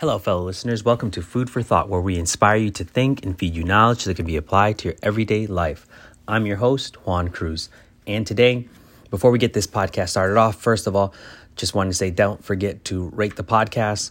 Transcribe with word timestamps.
Hello, 0.00 0.18
fellow 0.18 0.42
listeners. 0.42 0.84
Welcome 0.84 1.10
to 1.12 1.22
Food 1.22 1.48
for 1.48 1.62
Thought, 1.62 1.88
where 1.88 2.02
we 2.02 2.18
inspire 2.18 2.58
you 2.58 2.70
to 2.72 2.84
think 2.84 3.24
and 3.24 3.38
feed 3.38 3.56
you 3.56 3.64
knowledge 3.64 4.04
that 4.04 4.16
can 4.16 4.26
be 4.26 4.36
applied 4.36 4.76
to 4.76 4.88
your 4.88 4.96
everyday 5.02 5.46
life. 5.46 5.86
I'm 6.28 6.44
your 6.44 6.58
host, 6.58 7.06
Juan 7.06 7.28
Cruz. 7.28 7.70
And 8.06 8.26
today, 8.26 8.68
before 9.08 9.30
we 9.30 9.38
get 9.38 9.54
this 9.54 9.66
podcast 9.66 10.10
started 10.10 10.36
off, 10.36 10.56
first 10.60 10.86
of 10.86 10.94
all, 10.94 11.14
just 11.54 11.74
wanted 11.74 11.92
to 11.92 11.96
say 11.96 12.10
don't 12.10 12.44
forget 12.44 12.84
to 12.84 13.08
rate 13.14 13.36
the 13.36 13.42
podcast. 13.42 14.10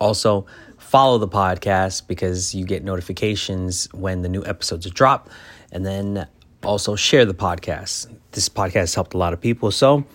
Also, 0.00 0.46
follow 0.78 1.18
the 1.18 1.28
podcast 1.28 2.06
because 2.06 2.54
you 2.54 2.64
get 2.64 2.82
notifications 2.82 3.84
when 3.92 4.22
the 4.22 4.30
new 4.30 4.42
episodes 4.46 4.90
drop. 4.90 5.28
And 5.70 5.84
then 5.84 6.26
also 6.62 6.96
share 6.96 7.26
the 7.26 7.34
podcast. 7.34 8.10
This 8.32 8.48
podcast 8.48 8.94
helped 8.94 9.12
a 9.12 9.18
lot 9.18 9.34
of 9.34 9.42
people. 9.42 9.72
So, 9.72 10.06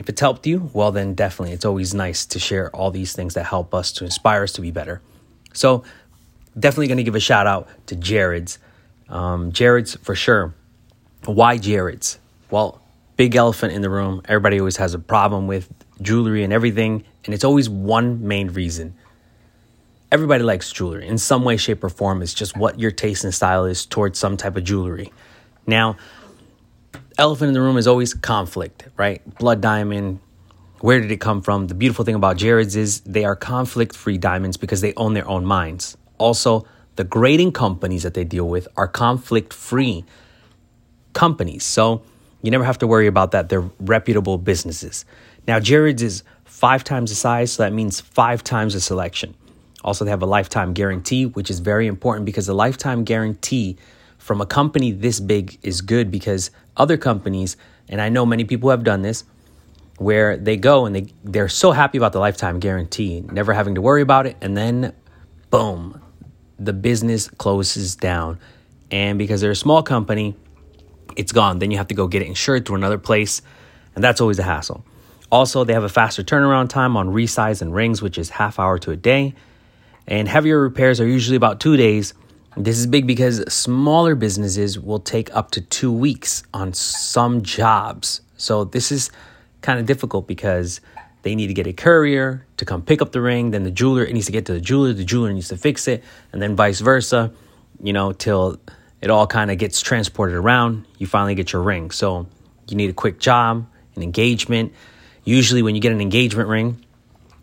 if 0.00 0.08
it's 0.08 0.22
helped 0.22 0.46
you, 0.46 0.70
well, 0.72 0.92
then 0.92 1.12
definitely 1.12 1.52
it's 1.52 1.66
always 1.66 1.92
nice 1.92 2.24
to 2.24 2.38
share 2.38 2.74
all 2.74 2.90
these 2.90 3.12
things 3.12 3.34
that 3.34 3.44
help 3.44 3.74
us 3.74 3.92
to 3.92 4.04
inspire 4.06 4.42
us 4.42 4.52
to 4.52 4.62
be 4.62 4.70
better. 4.70 5.02
So, 5.52 5.84
definitely 6.58 6.86
going 6.86 6.96
to 6.96 7.04
give 7.04 7.14
a 7.14 7.20
shout 7.20 7.46
out 7.46 7.68
to 7.88 7.96
Jared's. 7.96 8.58
Um, 9.10 9.52
Jared's 9.52 9.96
for 9.96 10.14
sure. 10.14 10.54
Why 11.26 11.58
Jared's? 11.58 12.18
Well, 12.50 12.80
big 13.16 13.36
elephant 13.36 13.74
in 13.74 13.82
the 13.82 13.90
room. 13.90 14.22
Everybody 14.24 14.58
always 14.58 14.78
has 14.78 14.94
a 14.94 14.98
problem 14.98 15.46
with 15.46 15.70
jewelry 16.00 16.44
and 16.44 16.52
everything, 16.52 17.04
and 17.26 17.34
it's 17.34 17.44
always 17.44 17.68
one 17.68 18.26
main 18.26 18.48
reason. 18.48 18.94
Everybody 20.10 20.42
likes 20.42 20.72
jewelry 20.72 21.06
in 21.06 21.18
some 21.18 21.44
way, 21.44 21.58
shape, 21.58 21.84
or 21.84 21.90
form. 21.90 22.22
It's 22.22 22.32
just 22.32 22.56
what 22.56 22.80
your 22.80 22.90
taste 22.90 23.24
and 23.24 23.34
style 23.34 23.66
is 23.66 23.84
towards 23.84 24.18
some 24.18 24.38
type 24.38 24.56
of 24.56 24.64
jewelry. 24.64 25.12
Now, 25.66 25.98
elephant 27.18 27.48
in 27.48 27.54
the 27.54 27.60
room 27.60 27.76
is 27.76 27.86
always 27.86 28.14
conflict, 28.14 28.88
right? 28.96 29.22
Blood 29.38 29.60
diamond, 29.60 30.20
where 30.80 31.00
did 31.00 31.10
it 31.10 31.20
come 31.20 31.42
from? 31.42 31.66
The 31.66 31.74
beautiful 31.74 32.04
thing 32.04 32.14
about 32.14 32.36
Jared's 32.36 32.76
is 32.76 33.00
they 33.00 33.24
are 33.24 33.36
conflict 33.36 33.94
free 33.94 34.18
diamonds 34.18 34.56
because 34.56 34.80
they 34.80 34.94
own 34.94 35.14
their 35.14 35.28
own 35.28 35.44
mines. 35.44 35.96
Also, 36.18 36.66
the 36.96 37.04
grading 37.04 37.52
companies 37.52 38.02
that 38.02 38.14
they 38.14 38.24
deal 38.24 38.48
with 38.48 38.66
are 38.76 38.88
conflict 38.88 39.52
free 39.52 40.04
companies. 41.12 41.64
So 41.64 42.02
you 42.42 42.50
never 42.50 42.64
have 42.64 42.78
to 42.78 42.86
worry 42.86 43.06
about 43.06 43.32
that. 43.32 43.48
They're 43.48 43.68
reputable 43.80 44.38
businesses. 44.38 45.04
Now, 45.46 45.60
Jared's 45.60 46.02
is 46.02 46.22
five 46.44 46.84
times 46.84 47.10
the 47.10 47.16
size, 47.16 47.52
so 47.52 47.62
that 47.62 47.72
means 47.72 48.00
five 48.00 48.44
times 48.44 48.74
the 48.74 48.80
selection. 48.80 49.34
Also, 49.82 50.04
they 50.04 50.10
have 50.10 50.22
a 50.22 50.26
lifetime 50.26 50.74
guarantee, 50.74 51.26
which 51.26 51.50
is 51.50 51.58
very 51.60 51.86
important 51.86 52.26
because 52.26 52.46
the 52.46 52.54
lifetime 52.54 53.04
guarantee 53.04 53.76
from 54.20 54.40
a 54.40 54.46
company 54.46 54.92
this 54.92 55.18
big 55.18 55.58
is 55.62 55.80
good 55.80 56.10
because 56.10 56.50
other 56.76 56.96
companies, 56.96 57.56
and 57.88 58.00
I 58.00 58.10
know 58.10 58.26
many 58.26 58.44
people 58.44 58.70
have 58.70 58.84
done 58.84 59.02
this, 59.02 59.24
where 59.96 60.36
they 60.36 60.56
go 60.56 60.86
and 60.86 60.94
they, 60.94 61.06
they're 61.24 61.48
so 61.48 61.72
happy 61.72 61.98
about 61.98 62.12
the 62.12 62.20
lifetime 62.20 62.60
guarantee, 62.60 63.22
never 63.32 63.52
having 63.52 63.74
to 63.74 63.80
worry 63.80 64.02
about 64.02 64.26
it, 64.26 64.36
and 64.40 64.56
then 64.56 64.94
boom, 65.50 66.00
the 66.58 66.72
business 66.72 67.28
closes 67.28 67.96
down. 67.96 68.38
And 68.90 69.18
because 69.18 69.40
they're 69.40 69.50
a 69.50 69.56
small 69.56 69.82
company, 69.82 70.36
it's 71.16 71.32
gone. 71.32 71.58
Then 71.58 71.70
you 71.70 71.78
have 71.78 71.88
to 71.88 71.94
go 71.94 72.06
get 72.06 72.22
it 72.22 72.28
insured 72.28 72.66
through 72.66 72.76
another 72.76 72.98
place, 72.98 73.40
and 73.94 74.04
that's 74.04 74.20
always 74.20 74.38
a 74.38 74.42
hassle. 74.42 74.84
Also, 75.32 75.64
they 75.64 75.72
have 75.72 75.84
a 75.84 75.88
faster 75.88 76.22
turnaround 76.22 76.68
time 76.68 76.96
on 76.96 77.08
resize 77.08 77.62
and 77.62 77.74
rings, 77.74 78.02
which 78.02 78.18
is 78.18 78.30
half 78.30 78.58
hour 78.58 78.78
to 78.78 78.90
a 78.90 78.96
day. 78.96 79.34
And 80.06 80.28
heavier 80.28 80.60
repairs 80.60 81.00
are 81.00 81.06
usually 81.06 81.36
about 81.36 81.60
two 81.60 81.76
days, 81.76 82.14
this 82.56 82.78
is 82.78 82.86
big 82.86 83.06
because 83.06 83.44
smaller 83.52 84.14
businesses 84.14 84.78
will 84.78 84.98
take 84.98 85.34
up 85.34 85.52
to 85.52 85.60
two 85.60 85.92
weeks 85.92 86.42
on 86.52 86.72
some 86.72 87.42
jobs. 87.42 88.20
So 88.36 88.64
this 88.64 88.90
is 88.90 89.10
kind 89.60 89.78
of 89.78 89.86
difficult 89.86 90.26
because 90.26 90.80
they 91.22 91.34
need 91.34 91.48
to 91.48 91.54
get 91.54 91.66
a 91.66 91.72
courier 91.72 92.46
to 92.56 92.64
come 92.64 92.82
pick 92.82 93.02
up 93.02 93.12
the 93.12 93.20
ring. 93.20 93.50
Then 93.50 93.62
the 93.62 93.70
jeweler 93.70 94.04
it 94.04 94.12
needs 94.12 94.26
to 94.26 94.32
get 94.32 94.46
to 94.46 94.52
the 94.52 94.60
jeweler. 94.60 94.92
The 94.92 95.04
jeweler 95.04 95.32
needs 95.32 95.48
to 95.48 95.56
fix 95.56 95.86
it, 95.86 96.02
and 96.32 96.40
then 96.40 96.56
vice 96.56 96.80
versa. 96.80 97.32
You 97.82 97.92
know, 97.92 98.12
till 98.12 98.58
it 99.00 99.10
all 99.10 99.26
kind 99.26 99.50
of 99.50 99.58
gets 99.58 99.80
transported 99.80 100.36
around. 100.36 100.86
You 100.98 101.06
finally 101.06 101.34
get 101.34 101.52
your 101.52 101.62
ring. 101.62 101.90
So 101.90 102.26
you 102.68 102.76
need 102.76 102.90
a 102.90 102.94
quick 102.94 103.18
job, 103.18 103.66
an 103.96 104.02
engagement. 104.02 104.72
Usually, 105.24 105.62
when 105.62 105.74
you 105.74 105.80
get 105.80 105.92
an 105.92 106.00
engagement 106.00 106.48
ring, 106.48 106.84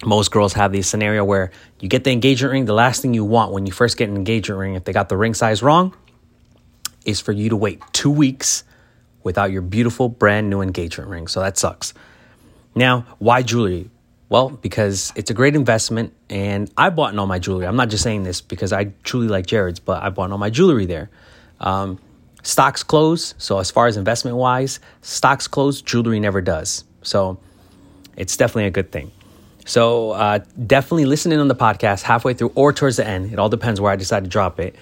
most 0.06 0.32
girls 0.32 0.54
have 0.54 0.72
the 0.72 0.82
scenario 0.82 1.24
where 1.24 1.52
you 1.80 1.90
get 1.90 2.04
the 2.04 2.12
engagement 2.12 2.52
ring. 2.52 2.66
The 2.66 2.74
last 2.74 3.02
thing 3.02 3.14
you 3.14 3.26
want 3.26 3.52
when 3.52 3.66
you 3.66 3.72
first 3.72 3.98
get 3.98 4.10
an 4.10 4.16
engagement 4.16 4.60
ring, 4.60 4.76
if 4.76 4.84
they 4.84 4.94
got 4.94 5.10
the 5.10 5.18
ring 5.18 5.34
size 5.34 5.64
wrong, 5.64 5.94
is 7.06 7.20
for 7.20 7.32
you 7.32 7.50
to 7.50 7.56
wait 7.56 7.82
two 7.94 8.12
weeks 8.12 8.64
without 9.24 9.52
your 9.52 9.62
beautiful 9.62 10.08
brand 10.10 10.50
new 10.50 10.62
engagement 10.62 11.10
ring. 11.10 11.28
So 11.28 11.40
that 11.40 11.58
sucks. 11.58 11.94
Now, 12.76 13.06
why 13.18 13.42
jewelry? 13.42 13.90
Well, 14.30 14.50
because 14.50 15.14
it's 15.16 15.32
a 15.32 15.34
great 15.34 15.56
investment, 15.56 16.14
and 16.30 16.70
I 16.78 16.90
bought 16.90 17.18
all 17.18 17.28
my 17.28 17.40
jewelry. 17.40 17.66
I'm 17.66 17.78
not 17.78 17.90
just 17.90 18.04
saying 18.04 18.24
this 18.24 18.42
because 18.42 18.74
I 18.74 18.92
truly 19.04 19.30
like 19.30 19.46
Jared's, 19.46 19.80
but 19.80 20.04
I 20.04 20.10
bought 20.10 20.32
all 20.32 20.38
my 20.38 20.50
jewelry 20.50 20.86
there. 20.86 21.10
Um, 21.62 21.98
stocks 22.44 22.84
close, 22.84 23.36
so 23.38 23.58
as 23.60 23.72
far 23.72 23.88
as 23.88 23.96
investment 23.96 24.36
wise, 24.36 24.80
stocks 25.02 25.48
close, 25.48 25.82
jewelry 25.82 26.20
never 26.20 26.42
does. 26.42 26.84
So 27.04 27.40
it's 28.18 28.36
definitely 28.36 28.66
a 28.66 28.72
good 28.72 28.92
thing. 28.92 29.12
So 29.68 30.12
uh, 30.12 30.40
definitely 30.66 31.06
listen 31.06 31.34
in 31.34 31.40
on 31.40 31.50
the 31.50 31.56
podcast 31.56 32.02
halfway 32.02 32.34
through 32.34 32.54
or 32.56 32.72
towards 32.72 32.96
the 32.96 33.06
end. 33.06 33.34
It 33.34 33.38
all 33.38 33.50
depends 33.50 33.82
where 33.82 33.92
I 33.92 33.98
decide 33.98 34.24
to 34.24 34.30
drop 34.30 34.62
it. 34.62 34.76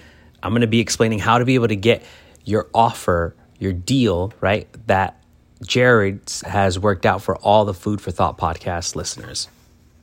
I'm 0.44 0.52
going 0.52 0.60
to 0.60 0.68
be 0.68 0.78
explaining 0.78 1.18
how 1.18 1.38
to 1.38 1.44
be 1.44 1.56
able 1.56 1.66
to 1.66 1.76
get 1.76 2.04
your 2.44 2.68
offer, 2.72 3.34
your 3.58 3.72
deal, 3.72 4.32
right? 4.40 4.68
That 4.86 5.20
Jared 5.66 6.20
has 6.44 6.78
worked 6.78 7.04
out 7.04 7.20
for 7.20 7.36
all 7.38 7.64
the 7.64 7.74
Food 7.74 8.00
for 8.00 8.12
Thought 8.12 8.38
podcast 8.38 8.94
listeners. 8.94 9.48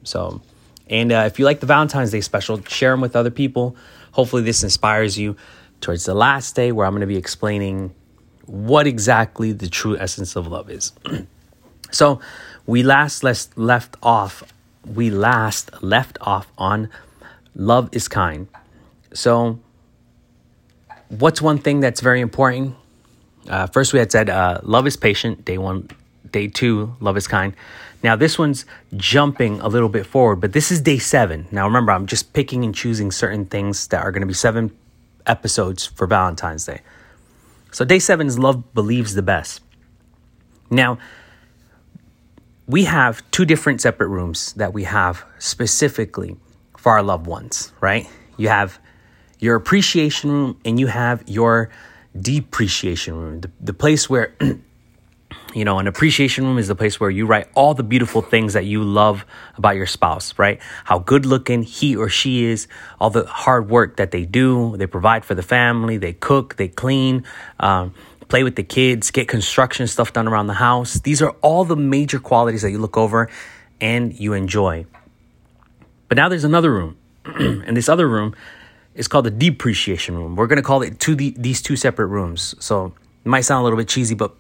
So, 0.04 0.42
and 0.90 1.14
uh, 1.14 1.24
if 1.28 1.40
you 1.40 1.46
like 1.46 1.62
the 1.62 1.66
Valentine's 1.66 2.12
Day 2.12 2.20
special, 2.20 2.62
share 2.64 2.92
them 2.92 3.00
with 3.00 3.16
other 3.16 3.32
people. 3.32 3.78
Hopefully, 4.12 4.42
this 4.42 4.64
inspires 4.64 5.18
you 5.18 5.38
towards 5.80 6.04
the 6.04 6.14
last 6.14 6.58
day 6.58 6.74
where 6.74 6.86
I'm 6.86 6.92
going 6.92 7.02
to 7.02 7.08
be 7.08 7.16
explaining 7.16 7.96
what 8.48 8.86
exactly 8.86 9.54
the 9.54 9.70
true 9.70 9.98
essence 9.98 10.36
of 10.36 10.48
love 10.48 10.70
is. 10.70 10.92
so, 11.92 12.20
we 12.66 12.84
last 12.84 13.24
left 13.58 13.96
off 14.04 14.44
we 14.86 15.10
last 15.10 15.72
left 15.82 16.18
off 16.22 16.48
on 16.58 16.90
love 17.56 17.90
is 17.92 18.08
kind. 18.08 18.48
So, 19.14 19.60
what's 21.10 21.42
one 21.42 21.60
thing 21.60 21.80
that's 21.80 22.02
very 22.02 22.22
important? 22.22 22.76
Uh, 23.48 23.68
first, 23.68 23.94
we 23.94 24.00
had 24.00 24.12
said 24.12 24.30
uh, 24.30 24.60
love 24.64 24.88
is 24.88 24.96
patient, 24.96 25.46
day 25.46 25.58
one. 25.58 25.90
Day 26.32 26.48
two, 26.48 26.96
love 27.00 27.16
is 27.16 27.28
kind. 27.28 27.54
Now, 28.02 28.16
this 28.16 28.40
one's 28.40 28.66
jumping 28.98 29.62
a 29.62 29.68
little 29.68 29.88
bit 29.88 30.06
forward, 30.06 30.38
but 30.38 30.52
this 30.52 30.72
is 30.72 30.82
day 30.82 30.98
seven. 30.98 31.48
Now, 31.52 31.66
remember, 31.66 31.92
I'm 31.92 32.08
just 32.08 32.34
picking 32.34 32.66
and 32.66 32.74
choosing 32.74 33.12
certain 33.12 33.46
things 33.46 33.88
that 33.88 34.02
are 34.02 34.12
going 34.12 34.22
to 34.22 34.28
be 34.28 34.34
seven 34.34 34.76
episodes 35.28 35.86
for 35.86 36.08
Valentine's 36.08 36.66
Day. 36.66 36.82
So, 37.72 37.86
day 37.86 38.00
seven 38.00 38.28
is 38.28 38.40
love 38.40 38.74
believes 38.74 39.14
the 39.14 39.22
best. 39.22 39.62
Now, 40.72 40.98
we 42.68 42.85
have 42.85 43.29
two 43.31 43.46
different 43.46 43.81
separate 43.81 44.07
rooms 44.07 44.53
that 44.53 44.74
we 44.74 44.84
have 44.84 45.25
specifically 45.40 46.38
for 46.78 46.94
our 46.94 47.03
loved 47.03 47.28
ones, 47.28 47.72
right? 47.81 48.07
You 48.38 48.50
have 48.50 48.79
your 49.40 49.56
appreciation 49.56 50.31
room 50.31 50.59
and 50.63 50.79
you 50.79 50.88
have 50.88 51.23
your 51.28 51.69
depreciation 52.19 53.16
room, 53.16 53.41
the, 53.41 53.52
the 53.59 53.73
place 53.73 54.09
where, 54.09 54.35
you 55.53 55.66
know, 55.66 55.79
an 55.79 55.88
appreciation 55.88 56.46
room 56.46 56.57
is 56.57 56.68
the 56.68 56.75
place 56.75 57.00
where 57.00 57.09
you 57.09 57.25
write 57.25 57.47
all 57.53 57.73
the 57.73 57.84
beautiful 57.84 58.22
things 58.22 58.53
that 58.53 58.66
you 58.66 58.84
love 58.84 59.25
about 59.57 59.75
your 59.75 59.85
spouse, 59.85 60.34
right? 60.38 60.62
How 60.85 61.00
good 61.00 61.25
looking 61.25 61.63
he 61.63 61.96
or 61.96 62.07
she 62.07 62.46
is, 62.46 62.68
all 63.00 63.09
the 63.09 63.25
hard 63.25 63.69
work 63.69 63.97
that 63.97 64.12
they 64.12 64.25
do, 64.25 64.78
they 64.78 64.88
provide 64.88 65.25
for 65.25 65.35
the 65.35 65.44
family, 65.44 65.97
they 65.97 66.13
cook, 66.13 66.56
they 66.56 66.68
clean, 66.68 67.25
um, 67.59 67.94
play 68.34 68.44
with 68.44 68.56
the 68.56 68.64
kids, 68.64 69.12
get 69.12 69.28
construction 69.28 69.86
stuff 69.86 70.12
done 70.12 70.28
around 70.28 70.48
the 70.48 70.56
house. 70.56 71.00
These 71.02 71.22
are 71.22 71.36
all 71.44 71.66
the 71.66 71.76
major 71.76 72.18
qualities 72.18 72.64
that 72.64 72.72
you 72.72 72.80
look 72.80 72.98
over 72.98 73.30
and 73.80 74.20
you 74.20 74.34
enjoy. 74.34 74.88
But 76.10 76.16
now 76.16 76.30
there's 76.30 76.44
another 76.44 76.74
room, 76.74 76.98
and 77.26 77.78
this 77.78 77.88
other 77.88 78.09
room 78.09 78.34
is 78.96 79.08
called 79.08 79.26
the 79.26 79.30
depreciation 79.30 80.18
room. 80.18 80.35
We're 80.35 80.47
going 80.47 80.58
to 80.58 80.64
call 80.64 80.82
it 80.82 81.00
two 81.00 81.14
the, 81.14 81.35
these 81.38 81.62
two 81.62 81.76
separate 81.76 82.08
rooms. 82.08 82.56
So 82.58 82.96
it 83.24 83.28
might 83.28 83.41
sound 83.41 83.62
a 83.62 83.64
little 83.66 83.78
bit 83.78 83.88
cheesy, 83.88 84.16
but 84.16 84.34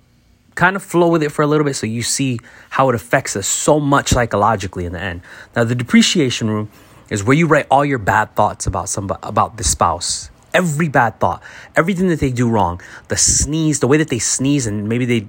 kind 0.55 0.75
of 0.75 0.81
flow 0.81 1.09
with 1.09 1.21
it 1.21 1.31
for 1.31 1.43
a 1.43 1.47
little 1.47 1.63
bit 1.63 1.75
so 1.75 1.85
you 1.85 2.01
see 2.01 2.39
how 2.71 2.89
it 2.89 2.95
affects 2.95 3.35
us 3.35 3.47
so 3.47 3.79
much 3.79 4.07
psychologically 4.07 4.85
in 4.85 4.93
the 4.93 5.01
end. 5.01 5.21
Now 5.55 5.65
the 5.65 5.75
depreciation 5.75 6.49
room 6.49 6.71
is 7.11 7.23
where 7.23 7.37
you 7.37 7.45
write 7.45 7.67
all 7.69 7.85
your 7.85 7.99
bad 7.99 8.35
thoughts 8.35 8.65
about 8.65 8.89
some 8.89 9.11
about 9.21 9.57
the 9.57 9.63
spouse 9.63 10.31
every 10.53 10.89
bad 10.89 11.19
thought, 11.19 11.41
everything 11.75 12.07
that 12.09 12.19
they 12.19 12.31
do 12.31 12.49
wrong, 12.49 12.81
the 13.07 13.17
sneeze, 13.17 13.79
the 13.79 13.87
way 13.87 13.97
that 13.97 14.09
they 14.09 14.19
sneeze 14.19 14.67
and 14.67 14.87
maybe 14.87 15.05
they 15.05 15.27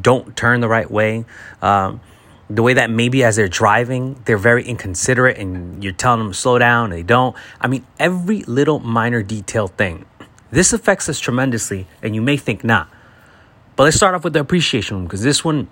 don't 0.00 0.36
turn 0.36 0.60
the 0.60 0.68
right 0.68 0.90
way, 0.90 1.24
um, 1.62 2.00
the 2.48 2.62
way 2.62 2.74
that 2.74 2.90
maybe 2.90 3.22
as 3.22 3.36
they're 3.36 3.48
driving, 3.48 4.20
they're 4.24 4.38
very 4.38 4.64
inconsiderate 4.64 5.38
and 5.38 5.82
you're 5.82 5.92
telling 5.92 6.20
them 6.20 6.32
slow 6.32 6.58
down 6.58 6.84
and 6.86 6.92
they 6.92 7.02
don't. 7.02 7.36
I 7.60 7.68
mean, 7.68 7.86
every 7.98 8.42
little 8.42 8.80
minor 8.80 9.22
detail 9.22 9.68
thing. 9.68 10.04
This 10.50 10.72
affects 10.72 11.08
us 11.08 11.20
tremendously, 11.20 11.86
and 12.02 12.14
you 12.14 12.20
may 12.20 12.36
think 12.36 12.64
not. 12.64 12.90
But 13.76 13.84
let's 13.84 13.96
start 13.96 14.16
off 14.16 14.24
with 14.24 14.32
the 14.32 14.40
appreciation 14.40 14.96
room 14.96 15.04
because 15.04 15.22
this 15.22 15.44
one 15.44 15.68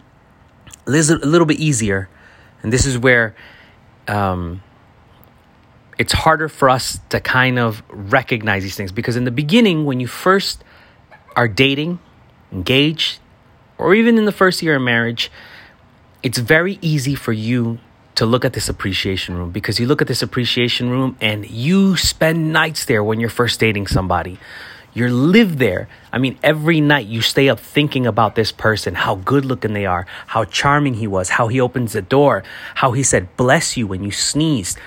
is 0.87 1.11
a 1.11 1.17
little 1.17 1.47
bit 1.47 1.59
easier. 1.59 2.09
And 2.63 2.73
this 2.73 2.87
is 2.87 2.97
where 2.97 3.35
um, 4.07 4.63
it's 5.99 6.13
harder 6.13 6.49
for 6.49 6.71
us 6.71 7.01
to 7.11 7.21
kind 7.21 7.59
of 7.59 7.83
recognize 7.91 8.63
these 8.63 8.77
things 8.77 8.93
because 8.93 9.17
in 9.17 9.25
the 9.25 9.31
beginning, 9.31 9.85
when 9.85 10.01
you 10.01 10.07
first 10.07 10.63
are 11.37 11.49
dating, 11.49 11.99
engaged, 12.53 13.19
or 13.77 13.95
even 13.95 14.17
in 14.17 14.25
the 14.25 14.33
first 14.33 14.63
year 14.63 14.77
of 14.77 14.83
marriage, 14.83 15.31
it's 16.23 16.39
very 16.39 16.79
easy 16.81 17.15
for 17.15 17.33
you 17.33 17.79
to 18.15 18.27
look 18.27 18.45
at 18.45 18.53
this 18.53 18.69
appreciation 18.69 19.37
room 19.37 19.51
because 19.51 19.79
you 19.79 19.87
look 19.87 20.03
at 20.03 20.09
this 20.09 20.23
appreciation 20.23 20.91
room 20.91 21.17
and 21.21 21.49
you 21.49 21.97
spend 21.97 22.53
nights 22.53 22.85
there 22.87 23.03
when 23.03 23.21
you're 23.21 23.31
first 23.31 23.61
dating 23.61 23.87
somebody. 23.87 24.39
You 24.95 25.09
live 25.09 25.59
there. 25.59 25.89
I 26.13 26.19
mean, 26.19 26.39
every 26.43 26.81
night 26.81 27.07
you 27.07 27.23
stay 27.23 27.49
up 27.49 27.61
thinking 27.61 28.07
about 28.07 28.35
this 28.35 28.51
person, 28.51 28.95
how 28.95 29.17
good 29.17 29.45
looking 29.45 29.73
they 29.73 29.87
are, 29.87 30.07
how 30.27 30.45
charming 30.45 30.95
he 30.95 31.07
was, 31.07 31.29
how 31.29 31.47
he 31.47 31.61
opens 31.61 31.93
the 31.93 32.03
door, 32.03 32.43
how 32.75 32.93
he 32.93 33.05
said, 33.05 33.37
bless 33.37 33.77
you 33.77 33.87
when 33.87 34.03
you 34.03 34.11
sneezed. 34.11 34.79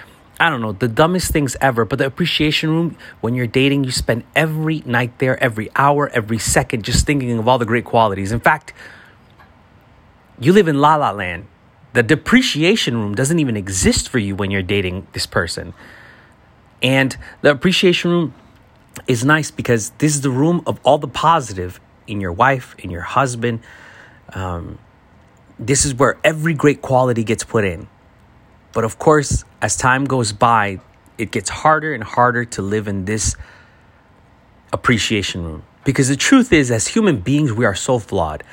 I 0.41 0.49
don't 0.49 0.59
know, 0.59 0.71
the 0.71 0.87
dumbest 0.87 1.31
things 1.31 1.55
ever. 1.61 1.85
But 1.85 1.99
the 1.99 2.07
appreciation 2.07 2.71
room, 2.71 2.97
when 3.21 3.35
you're 3.35 3.45
dating, 3.45 3.83
you 3.83 3.91
spend 3.91 4.23
every 4.35 4.81
night 4.87 5.19
there, 5.19 5.41
every 5.41 5.69
hour, 5.75 6.09
every 6.09 6.39
second, 6.39 6.83
just 6.83 7.05
thinking 7.05 7.37
of 7.37 7.47
all 7.47 7.59
the 7.59 7.65
great 7.65 7.85
qualities. 7.85 8.31
In 8.31 8.39
fact, 8.39 8.73
you 10.39 10.51
live 10.51 10.67
in 10.67 10.79
La 10.79 10.95
La 10.95 11.11
Land. 11.11 11.45
The 11.93 12.01
depreciation 12.01 12.97
room 12.97 13.13
doesn't 13.13 13.37
even 13.37 13.55
exist 13.55 14.09
for 14.09 14.17
you 14.17 14.35
when 14.35 14.49
you're 14.49 14.63
dating 14.63 15.05
this 15.13 15.27
person. 15.27 15.75
And 16.81 17.15
the 17.41 17.51
appreciation 17.51 18.09
room 18.09 18.33
is 19.07 19.23
nice 19.23 19.51
because 19.51 19.91
this 19.99 20.15
is 20.15 20.21
the 20.21 20.31
room 20.31 20.63
of 20.65 20.79
all 20.83 20.97
the 20.97 21.07
positive 21.07 21.79
in 22.07 22.19
your 22.19 22.31
wife, 22.31 22.73
in 22.79 22.89
your 22.89 23.01
husband. 23.01 23.59
Um, 24.33 24.79
this 25.59 25.85
is 25.85 25.93
where 25.93 26.17
every 26.23 26.55
great 26.55 26.81
quality 26.81 27.23
gets 27.23 27.43
put 27.43 27.63
in. 27.63 27.87
But 28.73 28.83
of 28.83 28.99
course, 28.99 29.43
as 29.61 29.75
time 29.75 30.05
goes 30.05 30.31
by, 30.31 30.79
it 31.17 31.31
gets 31.31 31.49
harder 31.49 31.93
and 31.93 32.03
harder 32.03 32.45
to 32.45 32.61
live 32.61 32.87
in 32.87 33.05
this 33.05 33.35
appreciation 34.73 35.43
room. 35.43 35.63
Because 35.83 36.07
the 36.07 36.15
truth 36.15 36.53
is, 36.53 36.71
as 36.71 36.87
human 36.87 37.19
beings, 37.19 37.51
we 37.51 37.65
are 37.65 37.75
so 37.75 37.99
flawed. 37.99 38.43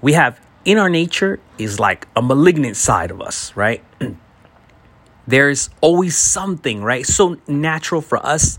We 0.00 0.14
have 0.14 0.40
in 0.64 0.78
our 0.78 0.90
nature 0.90 1.38
is 1.58 1.78
like 1.78 2.08
a 2.16 2.22
malignant 2.22 2.76
side 2.76 3.10
of 3.10 3.20
us, 3.20 3.54
right? 3.56 3.82
There's 5.26 5.70
always 5.80 6.16
something, 6.16 6.82
right? 6.82 7.06
So 7.06 7.38
natural 7.46 8.00
for 8.00 8.24
us 8.24 8.58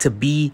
to 0.00 0.10
be 0.10 0.52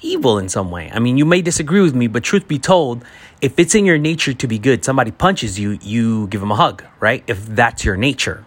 evil 0.00 0.38
in 0.38 0.48
some 0.48 0.70
way. 0.70 0.90
I 0.92 0.98
mean, 0.98 1.16
you 1.16 1.24
may 1.24 1.42
disagree 1.42 1.80
with 1.80 1.94
me, 1.94 2.06
but 2.06 2.22
truth 2.22 2.46
be 2.46 2.58
told, 2.58 3.04
if 3.40 3.58
it's 3.58 3.74
in 3.74 3.84
your 3.84 3.98
nature 3.98 4.32
to 4.32 4.46
be 4.46 4.58
good, 4.58 4.84
somebody 4.84 5.10
punches 5.10 5.58
you, 5.58 5.78
you 5.82 6.26
give 6.28 6.40
them 6.40 6.50
a 6.50 6.56
hug, 6.56 6.84
right? 7.00 7.24
If 7.26 7.46
that's 7.46 7.84
your 7.84 7.96
nature. 7.96 8.44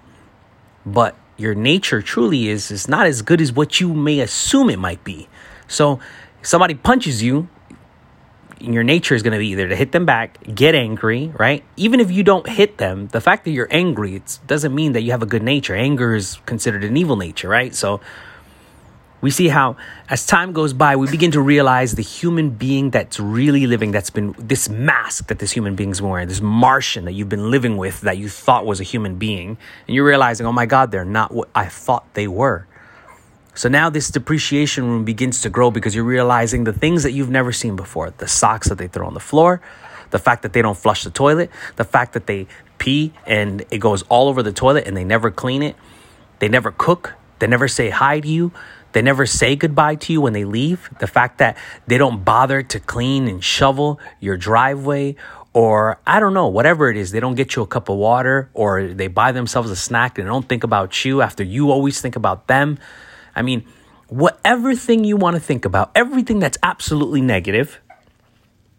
But 0.85 1.15
your 1.37 1.55
nature 1.55 2.01
truly 2.01 2.49
is 2.49 2.71
is 2.71 2.87
not 2.87 3.05
as 3.05 3.21
good 3.21 3.41
as 3.41 3.51
what 3.51 3.79
you 3.79 3.93
may 3.93 4.19
assume 4.19 4.69
it 4.69 4.79
might 4.79 5.03
be. 5.03 5.27
So, 5.67 5.99
somebody 6.41 6.75
punches 6.75 7.23
you, 7.23 7.47
your 8.59 8.83
nature 8.83 9.15
is 9.15 9.23
going 9.23 9.33
to 9.33 9.39
be 9.39 9.49
either 9.49 9.67
to 9.67 9.75
hit 9.75 9.91
them 9.91 10.05
back, 10.05 10.37
get 10.53 10.75
angry, 10.75 11.33
right? 11.37 11.63
Even 11.77 11.99
if 11.99 12.11
you 12.11 12.23
don't 12.23 12.47
hit 12.47 12.77
them, 12.77 13.07
the 13.07 13.21
fact 13.21 13.45
that 13.45 13.51
you're 13.51 13.67
angry 13.71 14.15
it 14.15 14.39
doesn't 14.47 14.73
mean 14.73 14.93
that 14.93 15.01
you 15.01 15.11
have 15.11 15.23
a 15.23 15.25
good 15.25 15.43
nature. 15.43 15.75
Anger 15.75 16.15
is 16.15 16.37
considered 16.45 16.83
an 16.83 16.95
evil 16.97 17.15
nature, 17.15 17.47
right? 17.47 17.73
So, 17.73 18.01
we 19.21 19.29
see 19.29 19.47
how 19.47 19.77
as 20.09 20.25
time 20.25 20.51
goes 20.51 20.73
by 20.73 20.95
we 20.95 21.09
begin 21.09 21.31
to 21.31 21.41
realize 21.41 21.95
the 21.95 22.03
human 22.03 22.49
being 22.49 22.89
that's 22.89 23.19
really 23.19 23.67
living 23.67 23.91
that's 23.91 24.09
been 24.09 24.35
this 24.37 24.67
mask 24.67 25.27
that 25.27 25.39
this 25.39 25.51
human 25.51 25.75
being's 25.75 26.01
wearing 26.01 26.27
this 26.27 26.41
martian 26.41 27.05
that 27.05 27.13
you've 27.13 27.29
been 27.29 27.49
living 27.49 27.77
with 27.77 28.01
that 28.01 28.17
you 28.17 28.27
thought 28.27 28.65
was 28.65 28.79
a 28.79 28.83
human 28.83 29.15
being 29.15 29.57
and 29.87 29.95
you're 29.95 30.05
realizing 30.05 30.45
oh 30.45 30.51
my 30.51 30.65
god 30.65 30.91
they're 30.91 31.05
not 31.05 31.31
what 31.31 31.49
i 31.55 31.65
thought 31.65 32.05
they 32.13 32.27
were. 32.27 32.67
So 33.53 33.67
now 33.67 33.89
this 33.89 34.09
depreciation 34.09 34.85
room 34.85 35.03
begins 35.03 35.41
to 35.41 35.49
grow 35.49 35.71
because 35.71 35.93
you're 35.93 36.05
realizing 36.05 36.63
the 36.63 36.71
things 36.71 37.03
that 37.03 37.11
you've 37.11 37.29
never 37.29 37.51
seen 37.51 37.75
before 37.75 38.11
the 38.11 38.27
socks 38.27 38.69
that 38.69 38.77
they 38.77 38.87
throw 38.87 39.05
on 39.05 39.13
the 39.13 39.19
floor 39.19 39.61
the 40.11 40.19
fact 40.19 40.43
that 40.43 40.53
they 40.53 40.61
don't 40.61 40.77
flush 40.77 41.03
the 41.03 41.09
toilet 41.09 41.49
the 41.75 41.83
fact 41.83 42.13
that 42.13 42.27
they 42.27 42.47
pee 42.77 43.13
and 43.25 43.65
it 43.71 43.79
goes 43.79 44.03
all 44.03 44.27
over 44.27 44.43
the 44.43 44.53
toilet 44.53 44.87
and 44.87 44.95
they 44.95 45.03
never 45.03 45.31
clean 45.31 45.61
it 45.61 45.75
they 46.39 46.47
never 46.47 46.71
cook 46.71 47.13
they 47.39 47.47
never 47.47 47.67
say 47.67 47.89
hi 47.89 48.19
to 48.19 48.27
you 48.27 48.51
they 48.93 49.01
never 49.01 49.25
say 49.25 49.55
goodbye 49.55 49.95
to 49.95 50.13
you 50.13 50.21
when 50.21 50.33
they 50.33 50.45
leave. 50.45 50.89
The 50.99 51.07
fact 51.07 51.37
that 51.39 51.57
they 51.87 51.97
don't 51.97 52.23
bother 52.23 52.63
to 52.63 52.79
clean 52.79 53.27
and 53.27 53.43
shovel 53.43 53.99
your 54.19 54.37
driveway 54.37 55.15
or 55.53 55.99
I 56.07 56.19
don't 56.19 56.33
know, 56.33 56.47
whatever 56.47 56.89
it 56.89 56.97
is, 56.97 57.11
they 57.11 57.19
don't 57.19 57.35
get 57.35 57.55
you 57.55 57.61
a 57.61 57.67
cup 57.67 57.89
of 57.89 57.97
water 57.97 58.49
or 58.53 58.87
they 58.87 59.07
buy 59.07 59.31
themselves 59.33 59.69
a 59.69 59.75
snack 59.75 60.17
and 60.17 60.27
don't 60.27 60.47
think 60.47 60.63
about 60.63 61.03
you 61.03 61.21
after 61.21 61.43
you 61.43 61.71
always 61.71 61.99
think 61.99 62.15
about 62.15 62.47
them. 62.47 62.79
I 63.35 63.41
mean, 63.41 63.65
whatever 64.07 64.75
thing 64.75 65.03
you 65.03 65.17
want 65.17 65.35
to 65.35 65.41
think 65.41 65.65
about, 65.65 65.91
everything 65.93 66.39
that's 66.39 66.57
absolutely 66.63 67.21
negative 67.21 67.79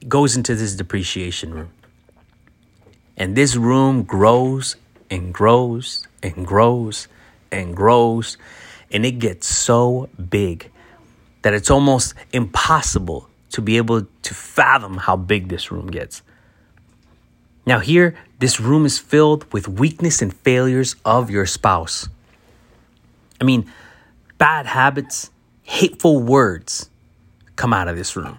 goes 0.08 0.36
into 0.36 0.54
this 0.54 0.74
depreciation 0.74 1.52
room. 1.52 1.70
And 3.16 3.36
this 3.36 3.54
room 3.54 4.04
grows 4.04 4.76
and 5.10 5.32
grows 5.32 6.06
and 6.22 6.46
grows 6.46 7.06
and 7.50 7.76
grows 7.76 8.38
and 8.92 9.06
it 9.06 9.18
gets 9.18 9.48
so 9.48 10.08
big 10.28 10.70
that 11.40 11.54
it's 11.54 11.70
almost 11.70 12.14
impossible 12.32 13.28
to 13.50 13.60
be 13.60 13.76
able 13.76 14.06
to 14.22 14.34
fathom 14.34 14.98
how 14.98 15.16
big 15.16 15.48
this 15.48 15.72
room 15.72 15.90
gets. 15.90 16.22
Now, 17.66 17.78
here, 17.80 18.14
this 18.38 18.60
room 18.60 18.84
is 18.84 18.98
filled 18.98 19.50
with 19.52 19.68
weakness 19.68 20.20
and 20.20 20.32
failures 20.32 20.96
of 21.04 21.30
your 21.30 21.46
spouse. 21.46 22.08
I 23.40 23.44
mean, 23.44 23.70
bad 24.38 24.66
habits, 24.66 25.30
hateful 25.62 26.20
words 26.20 26.90
come 27.56 27.72
out 27.72 27.88
of 27.88 27.96
this 27.96 28.16
room. 28.16 28.38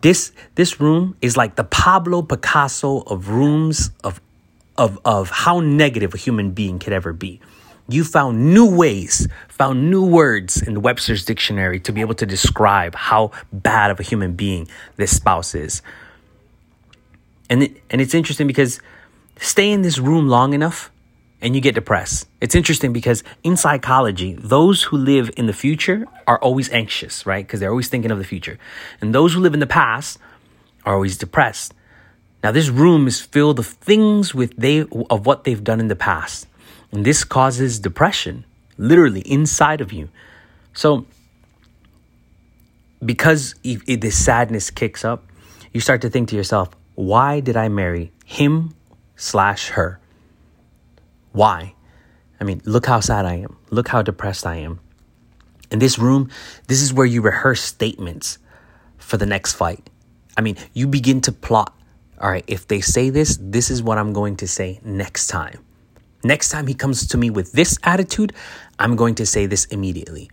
This, 0.00 0.32
this 0.54 0.80
room 0.80 1.16
is 1.20 1.36
like 1.36 1.56
the 1.56 1.64
Pablo 1.64 2.22
Picasso 2.22 3.00
of 3.00 3.28
rooms 3.28 3.90
of, 4.04 4.20
of, 4.76 4.98
of 5.04 5.30
how 5.30 5.60
negative 5.60 6.14
a 6.14 6.18
human 6.18 6.52
being 6.52 6.78
could 6.78 6.92
ever 6.92 7.12
be 7.12 7.40
you 7.88 8.04
found 8.04 8.52
new 8.52 8.68
ways, 8.68 9.28
found 9.48 9.90
new 9.90 10.04
words 10.04 10.60
in 10.60 10.74
the 10.74 10.80
Webster's 10.80 11.24
dictionary 11.24 11.80
to 11.80 11.92
be 11.92 12.00
able 12.00 12.14
to 12.14 12.26
describe 12.26 12.94
how 12.94 13.30
bad 13.52 13.90
of 13.90 14.00
a 14.00 14.02
human 14.02 14.34
being 14.34 14.68
this 14.96 15.14
spouse 15.14 15.54
is. 15.54 15.82
And 17.48 17.62
it, 17.62 17.82
and 17.90 18.00
it's 18.00 18.14
interesting 18.14 18.46
because 18.46 18.80
stay 19.38 19.70
in 19.70 19.82
this 19.82 19.98
room 19.98 20.28
long 20.28 20.52
enough 20.52 20.90
and 21.40 21.54
you 21.54 21.60
get 21.60 21.74
depressed. 21.74 22.26
It's 22.40 22.54
interesting 22.54 22.92
because 22.92 23.22
in 23.44 23.56
psychology, 23.56 24.34
those 24.34 24.82
who 24.84 24.96
live 24.96 25.30
in 25.36 25.46
the 25.46 25.52
future 25.52 26.06
are 26.26 26.38
always 26.38 26.70
anxious, 26.70 27.26
right? 27.26 27.46
Because 27.46 27.60
they're 27.60 27.70
always 27.70 27.88
thinking 27.88 28.10
of 28.10 28.18
the 28.18 28.24
future. 28.24 28.58
And 29.00 29.14
those 29.14 29.34
who 29.34 29.40
live 29.40 29.54
in 29.54 29.60
the 29.60 29.66
past 29.66 30.18
are 30.84 30.94
always 30.94 31.16
depressed. 31.16 31.74
Now 32.42 32.52
this 32.52 32.68
room 32.68 33.06
is 33.06 33.20
filled 33.20 33.58
of 33.58 33.66
things 33.66 34.34
with 34.34 34.56
they 34.56 34.80
of 35.10 35.26
what 35.26 35.44
they've 35.44 35.62
done 35.62 35.80
in 35.80 35.88
the 35.88 35.96
past. 35.96 36.46
And 36.92 37.04
this 37.04 37.24
causes 37.24 37.78
depression, 37.78 38.44
literally 38.78 39.20
inside 39.20 39.80
of 39.80 39.92
you. 39.92 40.08
So, 40.72 41.06
because 43.04 43.54
if, 43.62 43.82
if 43.86 44.00
this 44.00 44.22
sadness 44.22 44.70
kicks 44.70 45.04
up, 45.04 45.24
you 45.72 45.80
start 45.80 46.00
to 46.02 46.10
think 46.10 46.28
to 46.30 46.36
yourself, 46.36 46.70
why 46.94 47.40
did 47.40 47.56
I 47.56 47.68
marry 47.68 48.12
him 48.24 48.74
slash 49.16 49.68
her? 49.70 50.00
Why? 51.32 51.74
I 52.40 52.44
mean, 52.44 52.62
look 52.64 52.86
how 52.86 53.00
sad 53.00 53.26
I 53.26 53.34
am. 53.34 53.56
Look 53.70 53.88
how 53.88 54.02
depressed 54.02 54.46
I 54.46 54.56
am. 54.56 54.80
In 55.70 55.80
this 55.80 55.98
room, 55.98 56.30
this 56.68 56.80
is 56.80 56.92
where 56.92 57.06
you 57.06 57.20
rehearse 57.20 57.60
statements 57.60 58.38
for 58.96 59.16
the 59.16 59.26
next 59.26 59.54
fight. 59.54 59.90
I 60.36 60.40
mean, 60.40 60.56
you 60.72 60.86
begin 60.86 61.20
to 61.22 61.32
plot. 61.32 61.74
All 62.20 62.30
right, 62.30 62.44
if 62.46 62.68
they 62.68 62.80
say 62.80 63.10
this, 63.10 63.38
this 63.40 63.70
is 63.70 63.82
what 63.82 63.98
I'm 63.98 64.12
going 64.12 64.36
to 64.36 64.48
say 64.48 64.80
next 64.82 65.26
time. 65.26 65.65
Next 66.26 66.50
time 66.50 66.66
he 66.66 66.74
comes 66.74 67.06
to 67.06 67.16
me 67.16 67.30
with 67.30 67.52
this 67.52 67.78
attitude, 67.82 68.32
I'm 68.78 68.96
going 68.96 69.14
to 69.16 69.26
say 69.26 69.46
this 69.46 69.64
immediately. 69.66 70.30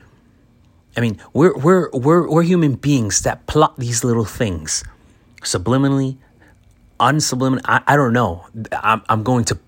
I 0.97 1.01
mean, 1.01 1.19
we're, 1.33 1.55
we're, 1.57 1.89
we're, 1.91 2.29
we're 2.29 2.43
human 2.43 2.75
beings 2.75 3.21
that 3.21 3.45
plot 3.47 3.77
these 3.77 4.03
little 4.03 4.25
things 4.25 4.83
subliminally, 5.41 6.17
unsubliminally. 6.99 7.61
I, 7.65 7.81
I 7.87 7.95
don't 7.95 8.13
know. 8.13 8.45
I'm, 8.71 9.01
I'm 9.09 9.23
going 9.23 9.45
to 9.45 9.59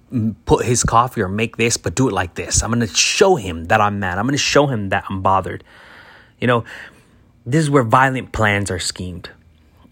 put 0.45 0.65
his 0.65 0.83
coffee 0.83 1.21
or 1.21 1.27
make 1.27 1.57
this, 1.57 1.77
but 1.77 1.95
do 1.95 2.07
it 2.07 2.13
like 2.13 2.35
this. 2.35 2.63
I'm 2.63 2.71
going 2.71 2.87
to 2.87 2.93
show 2.93 3.35
him 3.35 3.65
that 3.65 3.81
I'm 3.81 3.99
mad. 3.99 4.17
I'm 4.17 4.25
going 4.25 4.33
to 4.33 4.37
show 4.37 4.67
him 4.67 4.89
that 4.89 5.03
I'm 5.09 5.21
bothered. 5.21 5.63
You 6.39 6.47
know, 6.47 6.63
this 7.45 7.63
is 7.63 7.69
where 7.69 7.83
violent 7.83 8.31
plans 8.31 8.71
are 8.71 8.79
schemed. 8.79 9.29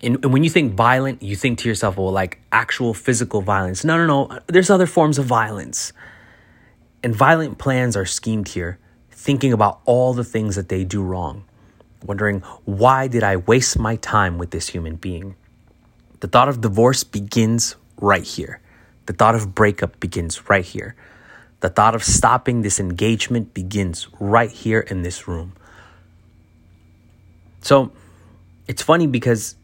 And, 0.01 0.23
and 0.23 0.33
when 0.33 0.43
you 0.43 0.49
think 0.49 0.73
violent, 0.73 1.23
you 1.23 1.35
think 1.35 1.59
to 1.59 1.69
yourself, 1.69 1.97
well, 1.97 2.11
like 2.11 2.39
actual 2.51 2.93
physical 2.93 3.41
violence. 3.41 3.83
No, 3.83 3.97
no, 3.97 4.05
no. 4.05 4.39
There's 4.47 4.69
other 4.69 4.85
forms 4.85 5.17
of 5.17 5.25
violence. 5.25 5.93
And 7.03 7.13
violent 7.13 7.57
plans 7.57 7.97
are 7.97 8.05
schemed 8.05 8.47
here, 8.47 8.79
thinking 9.11 9.51
about 9.51 9.81
all 9.85 10.13
the 10.13 10.23
things 10.23 10.55
that 10.55 10.69
they 10.69 10.85
do 10.85 11.03
wrong, 11.03 11.43
wondering, 12.03 12.39
why 12.63 13.07
did 13.07 13.23
I 13.23 13.35
waste 13.35 13.77
my 13.77 13.97
time 13.97 14.37
with 14.37 14.51
this 14.51 14.69
human 14.69 14.95
being? 14.95 15.35
The 16.21 16.27
thought 16.27 16.47
of 16.47 16.61
divorce 16.61 17.03
begins 17.03 17.75
right 17.99 18.23
here. 18.23 18.61
The 19.05 19.13
thought 19.13 19.35
of 19.35 19.53
breakup 19.53 19.99
begins 19.99 20.49
right 20.49 20.63
here. 20.63 20.95
The 21.59 21.69
thought 21.69 21.95
of 21.95 22.03
stopping 22.03 22.61
this 22.61 22.79
engagement 22.79 23.53
begins 23.53 24.07
right 24.19 24.51
here 24.51 24.79
in 24.79 25.01
this 25.01 25.27
room. 25.27 25.53
So 27.61 27.91
it's 28.67 28.81
funny 28.81 29.07
because, 29.07 29.55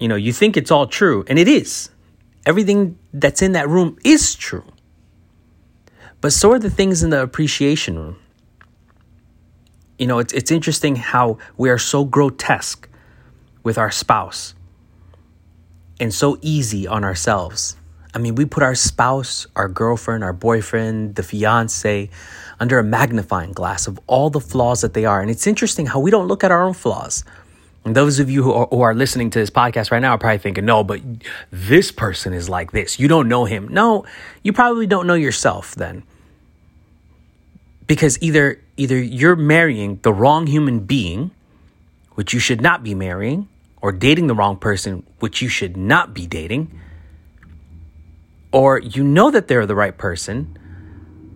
you 0.00 0.08
know, 0.08 0.16
you 0.16 0.32
think 0.32 0.56
it's 0.56 0.72
all 0.72 0.88
true, 0.88 1.24
and 1.28 1.38
it 1.38 1.46
is. 1.46 1.90
Everything 2.46 2.98
that's 3.12 3.42
in 3.42 3.52
that 3.52 3.68
room 3.68 3.96
is 4.04 4.34
true. 4.34 4.64
But 6.20 6.32
so 6.32 6.52
are 6.52 6.58
the 6.58 6.70
things 6.70 7.02
in 7.02 7.10
the 7.10 7.22
appreciation 7.22 7.98
room. 7.98 8.18
You 9.98 10.06
know, 10.06 10.18
it's, 10.18 10.32
it's 10.32 10.50
interesting 10.50 10.96
how 10.96 11.38
we 11.56 11.70
are 11.70 11.78
so 11.78 12.04
grotesque 12.04 12.88
with 13.62 13.78
our 13.78 13.90
spouse 13.90 14.54
and 16.00 16.12
so 16.14 16.38
easy 16.40 16.86
on 16.86 17.04
ourselves. 17.04 17.76
I 18.14 18.18
mean, 18.18 18.34
we 18.34 18.46
put 18.46 18.62
our 18.62 18.74
spouse, 18.74 19.46
our 19.54 19.68
girlfriend, 19.68 20.24
our 20.24 20.32
boyfriend, 20.32 21.16
the 21.16 21.22
fiance 21.22 22.10
under 22.58 22.78
a 22.78 22.84
magnifying 22.84 23.52
glass 23.52 23.86
of 23.86 24.00
all 24.06 24.30
the 24.30 24.40
flaws 24.40 24.80
that 24.80 24.94
they 24.94 25.04
are. 25.04 25.20
And 25.20 25.30
it's 25.30 25.46
interesting 25.46 25.86
how 25.86 26.00
we 26.00 26.10
don't 26.10 26.26
look 26.26 26.42
at 26.42 26.50
our 26.50 26.62
own 26.62 26.74
flaws. 26.74 27.24
Those 27.84 28.18
of 28.18 28.28
you 28.28 28.42
who 28.42 28.52
are, 28.52 28.66
who 28.66 28.80
are, 28.82 28.94
listening 28.94 29.30
to 29.30 29.38
this 29.38 29.50
podcast 29.50 29.90
right 29.90 30.00
now 30.00 30.12
are 30.12 30.18
probably 30.18 30.38
thinking, 30.38 30.64
no, 30.64 30.84
but 30.84 31.00
this 31.50 31.90
person 31.90 32.32
is 32.32 32.48
like 32.48 32.72
this. 32.72 32.98
You 32.98 33.08
don't 33.08 33.28
know 33.28 33.44
him. 33.44 33.68
No, 33.68 34.04
you 34.42 34.52
probably 34.52 34.86
don't 34.86 35.06
know 35.06 35.14
yourself 35.14 35.74
then. 35.74 36.02
Because 37.86 38.20
either 38.20 38.60
either 38.76 38.98
you're 38.98 39.36
marrying 39.36 40.00
the 40.02 40.12
wrong 40.12 40.46
human 40.46 40.80
being, 40.80 41.30
which 42.14 42.34
you 42.34 42.40
should 42.40 42.60
not 42.60 42.82
be 42.82 42.94
marrying, 42.94 43.48
or 43.80 43.92
dating 43.92 44.26
the 44.26 44.34
wrong 44.34 44.56
person, 44.56 45.04
which 45.20 45.40
you 45.40 45.48
should 45.48 45.76
not 45.76 46.12
be 46.12 46.26
dating, 46.26 46.78
or 48.52 48.78
you 48.78 49.02
know 49.04 49.30
that 49.30 49.48
they're 49.48 49.66
the 49.66 49.74
right 49.74 49.96
person, 49.96 50.58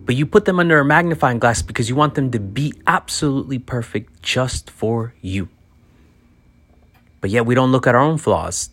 but 0.05 0.15
you 0.15 0.25
put 0.25 0.45
them 0.45 0.59
under 0.59 0.79
a 0.79 0.85
magnifying 0.85 1.39
glass 1.39 1.61
because 1.61 1.89
you 1.89 1.95
want 1.95 2.15
them 2.15 2.31
to 2.31 2.39
be 2.39 2.73
absolutely 2.85 3.59
perfect 3.59 4.21
just 4.21 4.69
for 4.69 5.13
you. 5.21 5.49
But 7.23 7.29
yet 7.29 7.45
we 7.45 7.55
don't 7.55 7.71
look 7.71 7.87
at 7.87 7.95
our 7.95 8.01
own 8.01 8.17
flaws. 8.17 8.69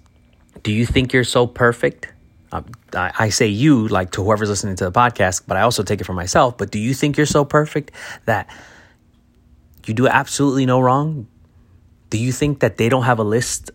Do 0.64 0.72
you 0.72 0.84
think 0.84 1.12
you're 1.12 1.22
so 1.22 1.46
perfect? 1.46 2.08
Uh, 2.50 2.62
I, 2.92 3.12
I 3.16 3.28
say 3.28 3.46
you, 3.46 3.86
like 3.86 4.10
to 4.10 4.24
whoever's 4.24 4.48
listening 4.48 4.74
to 4.74 4.84
the 4.86 4.90
podcast, 4.90 5.42
but 5.46 5.56
I 5.56 5.60
also 5.60 5.84
take 5.84 6.00
it 6.00 6.04
for 6.04 6.14
myself. 6.14 6.58
But 6.58 6.72
do 6.72 6.80
you 6.80 6.92
think 6.92 7.16
you're 7.16 7.26
so 7.26 7.44
perfect 7.44 7.92
that 8.24 8.50
you 9.86 9.94
do 9.94 10.08
absolutely 10.08 10.66
no 10.66 10.80
wrong? 10.80 11.28
Do 12.10 12.18
you 12.18 12.32
think 12.32 12.58
that 12.58 12.76
they 12.76 12.88
don't 12.88 13.04
have 13.04 13.20
a 13.20 13.22
list 13.22 13.70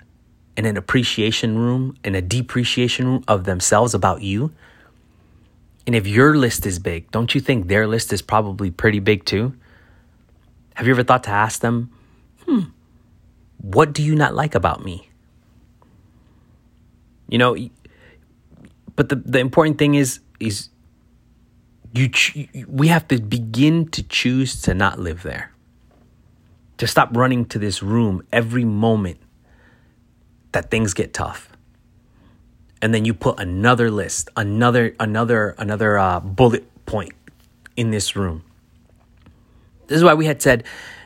in 0.57 0.65
an 0.65 0.75
appreciation 0.75 1.57
room, 1.57 1.95
in 2.03 2.13
a 2.13 2.21
depreciation 2.21 3.07
room 3.07 3.23
of 3.29 3.45
themselves 3.45 3.93
about 3.93 4.23
you? 4.23 4.51
And 5.87 5.95
if 5.95 6.05
your 6.05 6.35
list 6.35 6.65
is 6.65 6.79
big, 6.79 7.09
don't 7.11 7.33
you 7.33 7.39
think 7.39 7.67
their 7.67 7.87
list 7.87 8.11
is 8.11 8.21
probably 8.21 8.71
pretty 8.71 8.99
big 8.99 9.23
too? 9.23 9.55
Have 10.73 10.85
you 10.85 10.91
ever 10.91 11.03
thought 11.03 11.23
to 11.23 11.29
ask 11.29 11.61
them, 11.61 11.91
what 13.75 13.91
do 13.91 14.01
you 14.01 14.15
not 14.15 14.33
like 14.33 14.55
about 14.55 14.85
me? 14.85 15.09
You 17.27 17.37
know, 17.37 17.57
but 18.95 19.09
the, 19.09 19.17
the 19.17 19.39
important 19.39 19.77
thing 19.77 19.95
is, 19.95 20.19
is 20.39 20.69
you, 21.93 22.09
we 22.67 22.87
have 22.87 23.05
to 23.09 23.21
begin 23.21 23.89
to 23.89 24.01
choose 24.03 24.61
to 24.61 24.73
not 24.73 24.99
live 24.99 25.23
there. 25.23 25.51
To 26.77 26.87
stop 26.87 27.09
running 27.15 27.45
to 27.47 27.59
this 27.59 27.83
room 27.83 28.25
every 28.31 28.63
moment 28.63 29.17
that 30.53 30.71
things 30.71 30.93
get 30.93 31.13
tough. 31.13 31.49
And 32.81 32.93
then 32.93 33.03
you 33.03 33.13
put 33.13 33.39
another 33.39 33.91
list 33.91 34.29
another 34.37 34.95
another 34.99 35.55
another 35.57 35.97
uh, 35.97 36.19
bullet 36.19 36.85
point 36.85 37.13
in 37.75 37.91
this 37.91 38.15
room. 38.15 38.43
This 39.87 39.97
is 39.97 40.03
why 40.03 40.13
we 40.13 40.25
had 40.25 40.41
said 40.41 40.63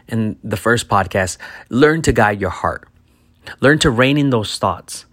in 0.09 0.37
the 0.43 0.57
first 0.57 0.87
podcast 0.87 1.37
learn 1.69 2.01
to 2.01 2.11
guide 2.11 2.41
your 2.41 2.49
heart 2.49 2.87
learn 3.61 3.79
to 3.79 3.89
rein 3.89 4.17
in 4.17 4.29
those 4.29 4.57
thoughts 4.57 5.05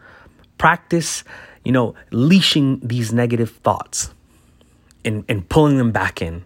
practice 0.59 1.25
you 1.65 1.73
know 1.73 1.95
leashing 2.11 2.81
these 2.81 3.12
negative 3.12 3.50
thoughts 3.62 4.12
and, 5.05 5.25
and 5.29 5.49
pulling 5.49 5.79
them 5.79 5.93
back 5.93 6.21
in 6.21 6.45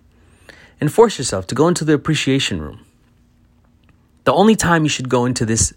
and 0.81 0.93
force 0.93 1.19
yourself 1.19 1.47
to 1.47 1.55
go 1.55 1.69
into 1.69 1.85
the 1.85 1.95
appreciation 1.95 2.61
room 2.61 2.85
the 4.25 4.33
only 4.33 4.57
time 4.57 4.83
you 4.85 4.89
should 4.89 5.09
go 5.09 5.25
into 5.25 5.47
this 5.47 5.73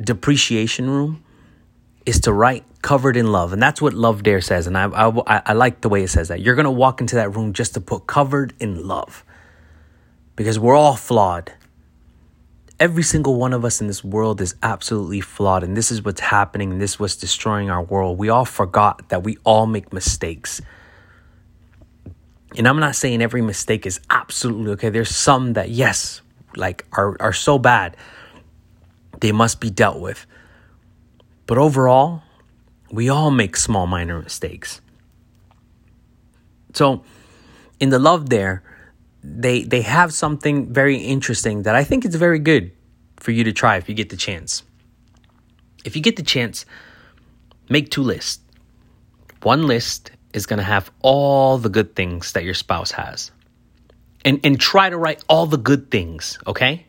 depreciation 0.00 0.90
room 0.90 1.22
is 2.06 2.20
to 2.20 2.32
write 2.32 2.64
covered 2.82 3.16
in 3.16 3.32
love. 3.32 3.52
And 3.52 3.62
that's 3.62 3.80
what 3.80 3.94
Love 3.94 4.22
Dare 4.22 4.40
says. 4.40 4.66
And 4.66 4.76
I, 4.76 4.86
I, 4.86 5.42
I 5.46 5.52
like 5.54 5.80
the 5.80 5.88
way 5.88 6.02
it 6.02 6.08
says 6.08 6.28
that. 6.28 6.40
You're 6.40 6.54
going 6.54 6.64
to 6.64 6.70
walk 6.70 7.00
into 7.00 7.16
that 7.16 7.34
room 7.34 7.52
just 7.52 7.74
to 7.74 7.80
put 7.80 8.06
covered 8.06 8.52
in 8.60 8.86
love 8.86 9.24
because 10.36 10.58
we're 10.58 10.76
all 10.76 10.96
flawed. 10.96 11.52
Every 12.80 13.02
single 13.02 13.36
one 13.36 13.52
of 13.52 13.64
us 13.64 13.80
in 13.80 13.86
this 13.86 14.02
world 14.02 14.40
is 14.40 14.54
absolutely 14.62 15.20
flawed. 15.20 15.62
And 15.62 15.76
this 15.76 15.90
is 15.92 16.04
what's 16.04 16.20
happening. 16.20 16.78
This 16.78 16.98
was 16.98 17.16
destroying 17.16 17.70
our 17.70 17.82
world. 17.82 18.18
We 18.18 18.28
all 18.28 18.44
forgot 18.44 19.08
that 19.10 19.22
we 19.22 19.38
all 19.44 19.66
make 19.66 19.92
mistakes. 19.92 20.60
And 22.56 22.66
I'm 22.66 22.80
not 22.80 22.96
saying 22.96 23.22
every 23.22 23.42
mistake 23.42 23.86
is 23.86 24.00
absolutely 24.10 24.72
okay. 24.72 24.90
There's 24.90 25.14
some 25.14 25.54
that, 25.54 25.70
yes, 25.70 26.20
like 26.56 26.84
are, 26.92 27.16
are 27.20 27.32
so 27.32 27.58
bad 27.58 27.96
they 29.20 29.32
must 29.32 29.60
be 29.60 29.70
dealt 29.70 30.00
with. 30.00 30.26
But 31.46 31.58
overall, 31.58 32.22
we 32.90 33.08
all 33.08 33.30
make 33.30 33.56
small 33.56 33.86
minor 33.86 34.20
mistakes. 34.20 34.80
So 36.74 37.04
in 37.80 37.90
the 37.90 37.98
love 37.98 38.28
dare, 38.28 38.62
they 39.24 39.62
they 39.62 39.80
have 39.80 40.12
something 40.12 40.72
very 40.72 40.98
interesting 40.98 41.62
that 41.62 41.74
I 41.74 41.82
think 41.82 42.04
is 42.04 42.14
very 42.14 42.38
good 42.38 42.70
for 43.16 43.30
you 43.30 43.44
to 43.44 43.52
try 43.52 43.76
if 43.76 43.88
you 43.88 43.94
get 43.94 44.10
the 44.10 44.16
chance. 44.16 44.62
If 45.84 45.96
you 45.96 46.02
get 46.02 46.16
the 46.16 46.22
chance, 46.22 46.66
make 47.70 47.90
two 47.90 48.02
lists. 48.02 48.42
One 49.42 49.66
list 49.66 50.10
is 50.34 50.46
going 50.46 50.58
to 50.58 50.64
have 50.64 50.90
all 51.00 51.58
the 51.58 51.68
good 51.68 51.96
things 51.96 52.32
that 52.32 52.44
your 52.44 52.54
spouse 52.54 52.90
has 52.92 53.30
and, 54.24 54.40
and 54.44 54.58
try 54.58 54.90
to 54.90 54.96
write 54.96 55.22
all 55.28 55.46
the 55.46 55.58
good 55.58 55.90
things, 55.90 56.38
okay? 56.46 56.86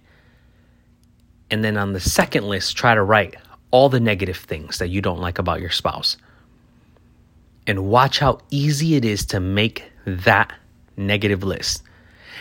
And 1.51 1.63
then 1.63 1.77
on 1.77 1.94
the 1.94 2.00
second 2.00 2.48
list, 2.48 2.75
try 2.75 2.96
to 2.96 3.04
write 3.04 3.36
all 3.72 3.89
the 3.89 4.00
negative 4.00 4.38
things 4.38 4.77
that 4.80 4.88
you 4.88 5.01
don't 5.01 5.20
like 5.20 5.38
about 5.38 5.60
your 5.60 5.70
spouse. 5.70 6.18
And 7.68 7.86
watch 7.86 8.20
how 8.20 8.39
easy 8.51 8.96
it 8.96 9.06
is 9.06 9.25
to 9.27 9.39
make 9.39 9.92
that 10.06 10.54
negative 10.98 11.44
list. 11.44 11.84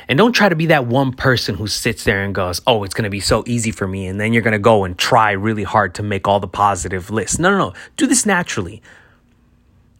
And 0.08 0.18
don't 0.18 0.32
try 0.32 0.48
to 0.48 0.56
be 0.56 0.66
that 0.66 0.86
one 0.86 1.12
person 1.12 1.54
who 1.54 1.66
sits 1.66 2.04
there 2.04 2.22
and 2.22 2.34
goes, 2.34 2.60
Oh, 2.66 2.84
it's 2.84 2.94
going 2.94 3.04
to 3.04 3.10
be 3.10 3.20
so 3.20 3.44
easy 3.46 3.70
for 3.70 3.86
me. 3.86 4.06
And 4.06 4.20
then 4.20 4.32
you're 4.32 4.42
going 4.42 4.52
to 4.52 4.58
go 4.58 4.84
and 4.84 4.96
try 4.98 5.32
really 5.32 5.64
hard 5.64 5.94
to 5.96 6.02
make 6.02 6.28
all 6.28 6.40
the 6.40 6.48
positive 6.48 7.10
lists. 7.10 7.38
No, 7.38 7.50
no, 7.50 7.58
no. 7.58 7.72
Do 7.96 8.06
this 8.06 8.26
naturally. 8.26 8.82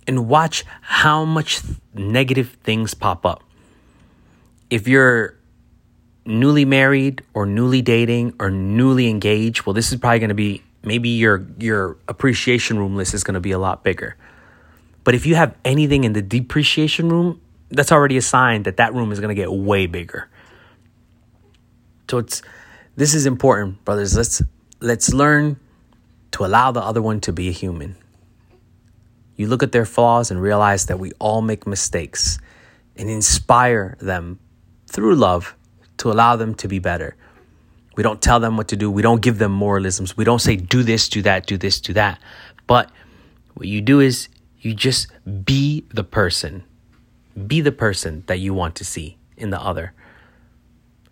And 0.07 0.29
watch 0.29 0.65
how 0.83 1.25
much 1.25 1.63
negative 1.95 2.57
things 2.63 2.93
pop 2.95 3.25
up 3.25 3.43
if 4.75 4.89
you're 4.89 5.37
newly 6.27 6.65
married 6.65 7.23
or 7.35 7.47
newly 7.47 7.83
dating 7.83 8.35
or 8.41 8.51
newly 8.51 9.09
engaged, 9.09 9.65
well, 9.65 9.73
this 9.73 9.93
is 9.93 9.99
probably 10.01 10.19
going 10.19 10.29
to 10.31 10.35
be 10.35 10.63
maybe 10.83 11.11
your 11.11 11.47
your 11.59 11.97
appreciation 12.09 12.79
room 12.79 12.97
list 12.97 13.15
is 13.15 13.23
going 13.23 13.35
to 13.35 13.41
be 13.41 13.53
a 13.53 13.59
lot 13.59 13.85
bigger. 13.85 14.17
But 15.05 15.15
if 15.15 15.27
you 15.27 15.37
have 15.37 15.55
anything 15.65 16.03
in 16.03 16.13
the 16.13 16.23
depreciation 16.23 17.09
room, 17.09 17.41
that's 17.71 17.93
already 17.93 18.17
a 18.17 18.23
sign 18.23 18.65
that 18.65 18.77
that 18.77 18.95
room 18.95 19.13
is 19.13 19.21
going 19.21 19.35
to 19.35 19.41
get 19.41 19.53
way 19.53 19.87
bigger. 19.87 20.29
So 22.11 22.19
it's 22.19 22.43
this 22.97 23.15
is 23.15 23.27
important, 23.27 23.85
brothers. 23.85 24.17
Let's 24.17 24.43
let's 24.81 25.13
learn 25.13 25.59
to 26.33 26.45
allow 26.45 26.73
the 26.73 26.83
other 26.83 27.03
one 27.03 27.21
to 27.21 27.33
be 27.33 27.49
a 27.49 27.53
human. 27.53 27.97
You 29.37 29.49
look 29.49 29.63
at 29.63 29.73
their 29.73 29.85
flaws 29.85 30.31
and 30.31 30.41
realize 30.41 30.87
that 30.87 30.99
we 30.99 31.13
all 31.19 31.43
make 31.43 31.67
mistakes 31.67 32.39
and 32.97 33.11
inspire 33.11 33.97
them 34.01 34.39
through 34.87 35.17
love 35.17 35.57
to 35.99 36.11
allow 36.11 36.37
them 36.37 36.55
to 36.57 36.69
be 36.69 36.79
better. 36.79 37.17
We 37.97 38.03
don't 38.03 38.21
tell 38.21 38.41
them 38.41 38.57
what 38.57 38.69
to 38.69 38.77
do. 38.77 38.91
We 38.91 39.03
don't 39.03 39.23
give 39.23 39.39
them 39.39 39.53
moralisms. 39.53 40.17
We 40.17 40.25
don't 40.25 40.41
say, 40.41 40.57
do 40.57 40.83
this, 40.83 41.09
do 41.09 41.23
that, 41.23 41.47
do 41.47 41.57
this, 41.57 41.81
do 41.81 41.93
that. 41.93 42.21
But 42.67 42.91
what 43.55 43.69
you 43.69 43.81
do 43.81 44.01
is 44.01 44.29
you 44.59 44.75
just 44.75 45.09
be 45.45 45.85
the 45.91 46.05
person. 46.05 46.65
Be 47.47 47.61
the 47.61 47.73
person 47.73 48.25
that 48.27 48.39
you 48.39 48.55
want 48.55 48.75
to 48.77 48.85
see 48.85 49.17
in 49.37 49.51
the 49.51 49.61
other. 49.61 49.93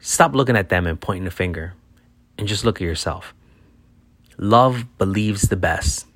Stop 0.00 0.34
looking 0.34 0.56
at 0.56 0.68
them 0.68 0.86
and 0.86 1.00
pointing 1.00 1.26
a 1.26 1.30
finger 1.30 1.74
and 2.38 2.48
just 2.48 2.64
look 2.64 2.80
at 2.80 2.84
yourself. 2.84 3.34
Love 4.38 4.86
believes 4.98 5.42
the 5.42 5.56
best. 5.56 6.06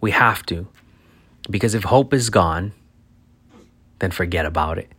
We 0.00 0.10
have 0.10 0.44
to. 0.46 0.66
Because 1.50 1.74
if 1.74 1.84
hope 1.84 2.12
is 2.12 2.30
gone, 2.30 2.72
then 4.00 4.10
forget 4.10 4.44
about 4.44 4.78
it 4.78 4.92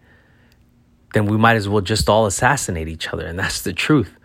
then 1.13 1.25
we 1.25 1.37
might 1.37 1.55
as 1.55 1.67
well 1.67 1.81
just 1.81 2.07
all 2.09 2.25
assassinate 2.25 2.87
each 2.87 3.07
other. 3.11 3.25
And 3.25 3.37
that's 3.37 3.61
the 3.61 3.73
truth. 3.73 4.15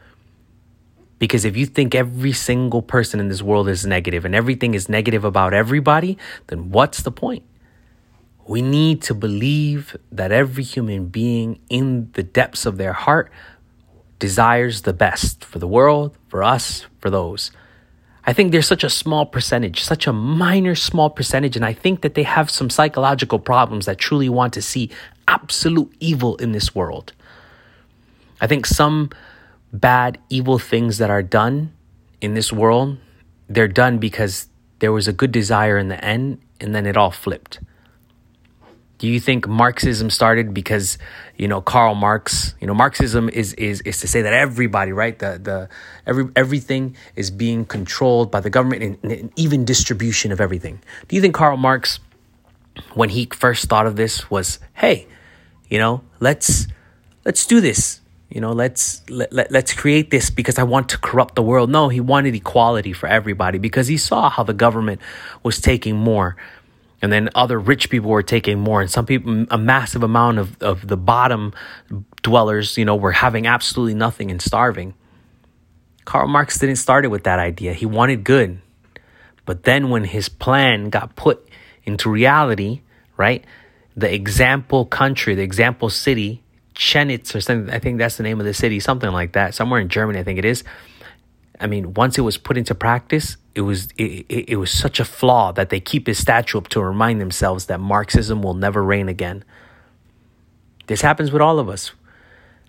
Because 1.18 1.44
if 1.44 1.56
you 1.56 1.64
think 1.64 1.94
every 1.94 2.32
single 2.32 2.82
person 2.82 3.20
in 3.20 3.28
this 3.28 3.40
world 3.40 3.68
is 3.68 3.87
negative 3.87 4.25
and 4.25 4.34
everything 4.34 4.75
is 4.75 4.88
negative 4.88 5.25
about 5.25 5.54
everybody, 5.54 6.18
then 6.49 6.70
what's 6.70 7.02
the 7.02 7.12
point? 7.12 7.44
We 8.47 8.61
need 8.61 9.03
to 9.03 9.15
believe 9.15 9.97
that 10.13 10.31
every 10.31 10.65
human 10.65 11.07
being 11.07 11.61
in 11.71 12.11
the 12.13 12.23
depths 12.23 12.67
of 12.67 12.77
their 12.77 12.93
heart 12.93 13.31
desires 14.19 14.83
the 14.83 14.93
best 14.93 15.45
for 15.45 15.59
the 15.59 15.69
world, 15.69 16.17
for 16.29 16.43
us, 16.43 16.87
for 16.99 17.11
those. 17.11 17.51
I 18.27 18.33
think 18.33 18.53
there's 18.53 18.67
such 18.67 18.85
a 18.85 18.91
small 18.91 19.27
percentage, 19.27 19.83
such 19.83 20.07
a 20.07 20.13
minor 20.13 20.75
small 20.75 21.11
percentage, 21.11 21.57
and 21.57 21.65
I 21.65 21.75
think 21.75 22.01
that 22.01 22.15
they 22.15 22.23
have 22.23 22.49
some 22.49 22.71
psychological 22.71 23.39
problems 23.39 23.85
that 23.87 23.99
truly 23.99 24.29
want 24.29 24.55
to 24.55 24.63
see 24.63 24.91
absolute 25.29 25.93
evil 26.01 26.37
in 26.37 26.53
this 26.53 26.75
world. 26.75 27.13
I 28.41 28.47
think 28.47 28.67
some 28.67 29.11
bad, 29.73 30.19
evil 30.31 30.59
things 30.59 30.99
that 30.99 31.11
are 31.11 31.23
done 31.23 31.73
in 32.21 32.35
this 32.35 32.53
world, 32.53 32.97
they're 33.49 33.69
done 33.69 33.99
because 33.99 34.49
there 34.79 34.93
was 34.93 35.07
a 35.07 35.13
good 35.13 35.33
desire 35.33 35.77
in 35.77 35.89
the 35.89 36.03
end 36.03 36.41
and 36.61 36.75
then 36.75 36.87
it 36.87 36.97
all 36.97 37.11
flipped. 37.11 37.59
Do 39.04 39.11
you 39.11 39.20
think 39.20 39.46
Marxism 39.46 40.08
started 40.08 40.54
because 40.54 40.96
you 41.37 41.46
know 41.46 41.61
Karl 41.61 41.94
Marx? 41.94 42.54
You 42.58 42.66
know 42.66 42.73
Marxism 42.73 43.28
is 43.28 43.52
is 43.52 43.82
is 43.82 44.00
to 44.00 44.08
say 44.08 44.23
that 44.23 44.32
everybody, 44.32 44.92
right? 44.92 45.18
The 45.18 45.38
the 45.42 45.68
every 46.06 46.30
everything 46.34 46.96
is 47.14 47.30
being 47.30 47.66
controlled 47.66 48.30
by 48.30 48.40
the 48.40 48.49
government 48.49 48.82
and, 48.82 49.12
and 49.12 49.30
even 49.37 49.66
distribution 49.66 50.32
of 50.32 50.40
everything. 50.40 50.80
Do 51.06 51.16
you 51.16 51.20
think 51.20 51.34
Karl 51.34 51.58
Marx, 51.58 52.00
when 52.94 53.11
he 53.11 53.26
first 53.26 53.68
thought 53.68 53.87
of 53.87 53.96
this, 53.96 54.30
was 54.30 54.58
hey, 54.73 55.06
you 55.68 55.76
know, 55.76 56.00
let's 56.20 56.66
let's 57.26 57.44
do 57.44 57.61
this. 57.61 58.00
You 58.30 58.40
know, 58.40 58.52
let's 58.52 59.02
let, 59.11 59.30
let, 59.34 59.52
let's 59.52 59.75
create 59.75 60.11
this 60.11 60.30
because 60.30 60.58
I 60.58 60.62
want 60.62 60.88
to 60.88 60.99
corrupt 60.99 61.34
the 61.34 61.42
world. 61.42 61.68
No, 61.68 61.90
he 61.90 62.00
wanted 62.00 62.34
equality 62.34 62.94
for 62.94 63.06
everybody 63.06 63.58
because 63.58 63.87
he 63.87 63.99
saw 63.99 64.30
how 64.30 64.44
the 64.44 64.54
government 64.54 65.02
was 65.42 65.61
taking 65.61 65.94
more 65.94 66.37
and 67.04 67.12
then 67.12 67.28
other 67.34 67.58
rich 67.61 67.90
people 67.90 68.11
were 68.11 68.23
taking 68.23 68.58
more. 68.58 68.80
And 68.80 68.90
some 68.90 69.06
people 69.06 69.46
a 69.50 69.58
massive 69.58 70.02
amount 70.02 70.38
of, 70.38 70.61
of 70.62 70.88
the 70.88 70.96
bottom 70.96 71.52
dwellers 72.23 72.76
you 72.76 72.84
know 72.84 72.96
were 72.96 73.12
having 73.12 73.46
absolutely 73.46 73.94
nothing 73.94 74.30
and 74.30 74.42
starving. 74.42 74.94
Karl 76.04 76.26
marx 76.28 76.58
didn't 76.58 76.76
start 76.76 77.04
it 77.04 77.08
with 77.08 77.25
that 77.25 77.38
idea. 77.38 77.73
He 77.73 77.87
wanted 77.87 78.25
good. 78.25 78.61
But 79.46 79.64
then 79.64 79.90
when 79.90 80.04
his 80.04 80.28
plan 80.28 80.90
got 80.90 81.14
put 81.16 81.49
into 81.84 82.11
reality 82.11 82.80
right 83.16 83.44
the 83.96 84.12
example 84.12 84.84
country 84.87 85.34
the 85.34 85.42
example 85.42 85.90
city 85.90 86.42
Chemnitz 86.75 87.34
or 87.34 87.40
something 87.40 87.73
i 87.73 87.78
think 87.78 87.99
that's 87.99 88.16
the 88.16 88.23
name 88.23 88.40
of 88.40 88.46
the 88.46 88.54
city 88.54 88.80
something 88.80 89.12
like 89.12 89.32
that 89.32 89.54
somewhere 89.54 89.80
in 89.80 89.88
germany 89.88 90.18
i 90.18 90.25
think 90.25 90.38
it 90.38 90.44
is 90.44 90.64
I 91.61 91.66
mean, 91.66 91.94
once 91.94 92.18
it 92.18 92.23
was 92.23 92.37
put 92.37 92.56
into 92.56 92.75
practice, 92.75 93.37
it 93.54 93.61
was 93.61 93.88
it, 93.96 94.26
it, 94.28 94.49
it 94.50 94.56
was 94.56 94.70
such 94.70 94.99
a 94.99 95.04
flaw 95.04 95.52
that 95.52 95.70
they 95.70 95.80
keep 95.80 96.06
his 96.06 96.18
statue 96.18 96.58
up 96.58 96.68
to 96.68 96.82
remind 96.82 97.20
themselves 97.20 97.66
that 97.66 97.80
Marxism 97.80 98.42
will 98.42 98.54
never 98.54 98.82
reign 98.82 99.08
again. 99.08 99.44
This 100.87 101.00
happens 101.00 101.32
with 101.32 101.40
all 101.40 101.58
of 101.58 101.68
us. 101.68 101.92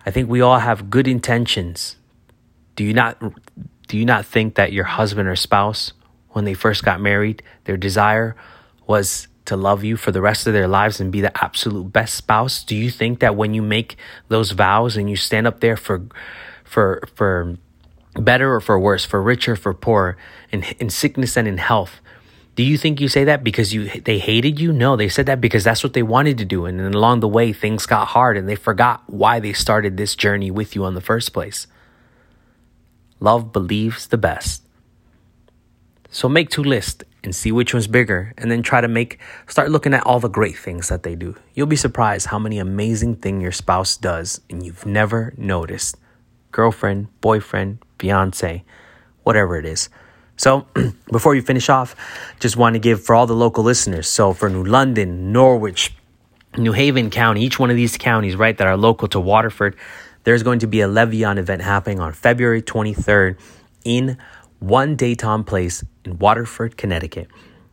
I 0.04 0.10
think 0.10 0.28
we 0.28 0.40
all 0.40 0.60
have 0.60 0.88
good 0.88 1.08
intentions. 1.08 1.96
Do 2.76 2.84
you 2.84 2.94
not 2.94 3.20
do 3.88 3.98
you 3.98 4.04
not 4.04 4.24
think 4.24 4.54
that 4.54 4.72
your 4.72 4.84
husband 4.84 5.28
or 5.28 5.36
spouse 5.36 5.92
when 6.30 6.44
they 6.44 6.54
first 6.54 6.84
got 6.84 7.00
married, 7.00 7.42
their 7.64 7.76
desire 7.76 8.36
was 8.86 9.26
to 9.46 9.56
love 9.56 9.84
you 9.84 9.96
for 9.96 10.12
the 10.12 10.20
rest 10.20 10.46
of 10.46 10.52
their 10.52 10.68
lives 10.68 11.00
and 11.00 11.10
be 11.10 11.20
the 11.20 11.42
absolute 11.42 11.92
best 11.92 12.14
spouse? 12.14 12.62
Do 12.62 12.76
you 12.76 12.90
think 12.90 13.20
that 13.20 13.36
when 13.36 13.54
you 13.54 13.62
make 13.62 13.96
those 14.28 14.52
vows 14.52 14.96
and 14.96 15.08
you 15.10 15.16
stand 15.16 15.46
up 15.46 15.60
there 15.60 15.76
for 15.76 16.02
for 16.64 17.02
for 17.14 17.56
better 18.18 18.54
or 18.54 18.60
for 18.60 18.78
worse, 18.78 19.04
for 19.04 19.22
richer, 19.22 19.56
for 19.56 19.74
poorer, 19.74 20.16
in, 20.50 20.64
in 20.78 20.90
sickness 20.90 21.36
and 21.36 21.46
in 21.46 21.58
health. 21.58 22.00
Do 22.56 22.62
you 22.62 22.78
think 22.78 23.00
you 23.02 23.08
say 23.08 23.24
that 23.24 23.44
because 23.44 23.74
you 23.74 23.90
they 24.00 24.18
hated 24.18 24.58
you? 24.58 24.72
No, 24.72 24.96
they 24.96 25.10
said 25.10 25.26
that 25.26 25.42
because 25.42 25.62
that's 25.62 25.84
what 25.84 25.92
they 25.92 26.02
wanted 26.02 26.38
to 26.38 26.46
do. 26.46 26.64
And 26.64 26.80
then 26.80 26.94
along 26.94 27.20
the 27.20 27.28
way, 27.28 27.52
things 27.52 27.84
got 27.84 28.08
hard 28.08 28.38
and 28.38 28.48
they 28.48 28.56
forgot 28.56 29.02
why 29.06 29.40
they 29.40 29.52
started 29.52 29.96
this 29.96 30.16
journey 30.16 30.50
with 30.50 30.74
you 30.74 30.86
in 30.86 30.94
the 30.94 31.02
first 31.02 31.34
place. 31.34 31.66
Love 33.20 33.52
believes 33.52 34.06
the 34.06 34.16
best. 34.16 34.62
So 36.10 36.30
make 36.30 36.48
two 36.48 36.64
lists 36.64 37.04
and 37.22 37.34
see 37.34 37.52
which 37.52 37.74
one's 37.74 37.88
bigger 37.88 38.32
and 38.38 38.50
then 38.50 38.62
try 38.62 38.80
to 38.80 38.88
make 38.88 39.18
start 39.46 39.70
looking 39.70 39.92
at 39.92 40.06
all 40.06 40.20
the 40.20 40.28
great 40.28 40.56
things 40.56 40.88
that 40.88 41.02
they 41.02 41.14
do. 41.14 41.36
You'll 41.52 41.66
be 41.66 41.76
surprised 41.76 42.28
how 42.28 42.38
many 42.38 42.58
amazing 42.58 43.16
things 43.16 43.42
your 43.42 43.52
spouse 43.52 43.98
does 43.98 44.40
and 44.48 44.64
you've 44.64 44.86
never 44.86 45.34
noticed. 45.36 45.98
Girlfriend, 46.52 47.08
boyfriend, 47.20 47.80
fiance, 47.98 48.64
whatever 49.22 49.58
it 49.58 49.66
is. 49.66 49.88
So, 50.36 50.66
before 51.12 51.34
you 51.34 51.42
finish 51.42 51.68
off, 51.68 51.96
just 52.40 52.56
want 52.56 52.74
to 52.74 52.78
give 52.78 53.02
for 53.02 53.14
all 53.14 53.26
the 53.26 53.34
local 53.34 53.64
listeners. 53.64 54.08
So, 54.08 54.32
for 54.32 54.48
New 54.48 54.64
London, 54.64 55.32
Norwich, 55.32 55.94
New 56.56 56.72
Haven 56.72 57.10
County, 57.10 57.42
each 57.42 57.58
one 57.58 57.70
of 57.70 57.76
these 57.76 57.96
counties, 57.96 58.36
right, 58.36 58.56
that 58.56 58.66
are 58.66 58.76
local 58.76 59.08
to 59.08 59.20
Waterford, 59.20 59.76
there's 60.24 60.42
going 60.42 60.58
to 60.58 60.66
be 60.66 60.80
a 60.80 60.88
Le 60.88 61.06
Vian 61.06 61.38
event 61.38 61.62
happening 61.62 62.00
on 62.00 62.12
February 62.12 62.60
23rd 62.60 63.38
in 63.84 64.18
One 64.58 64.96
Dayton 64.96 65.44
Place 65.44 65.84
in 66.04 66.18
Waterford, 66.18 66.76
Connecticut. 66.76 67.28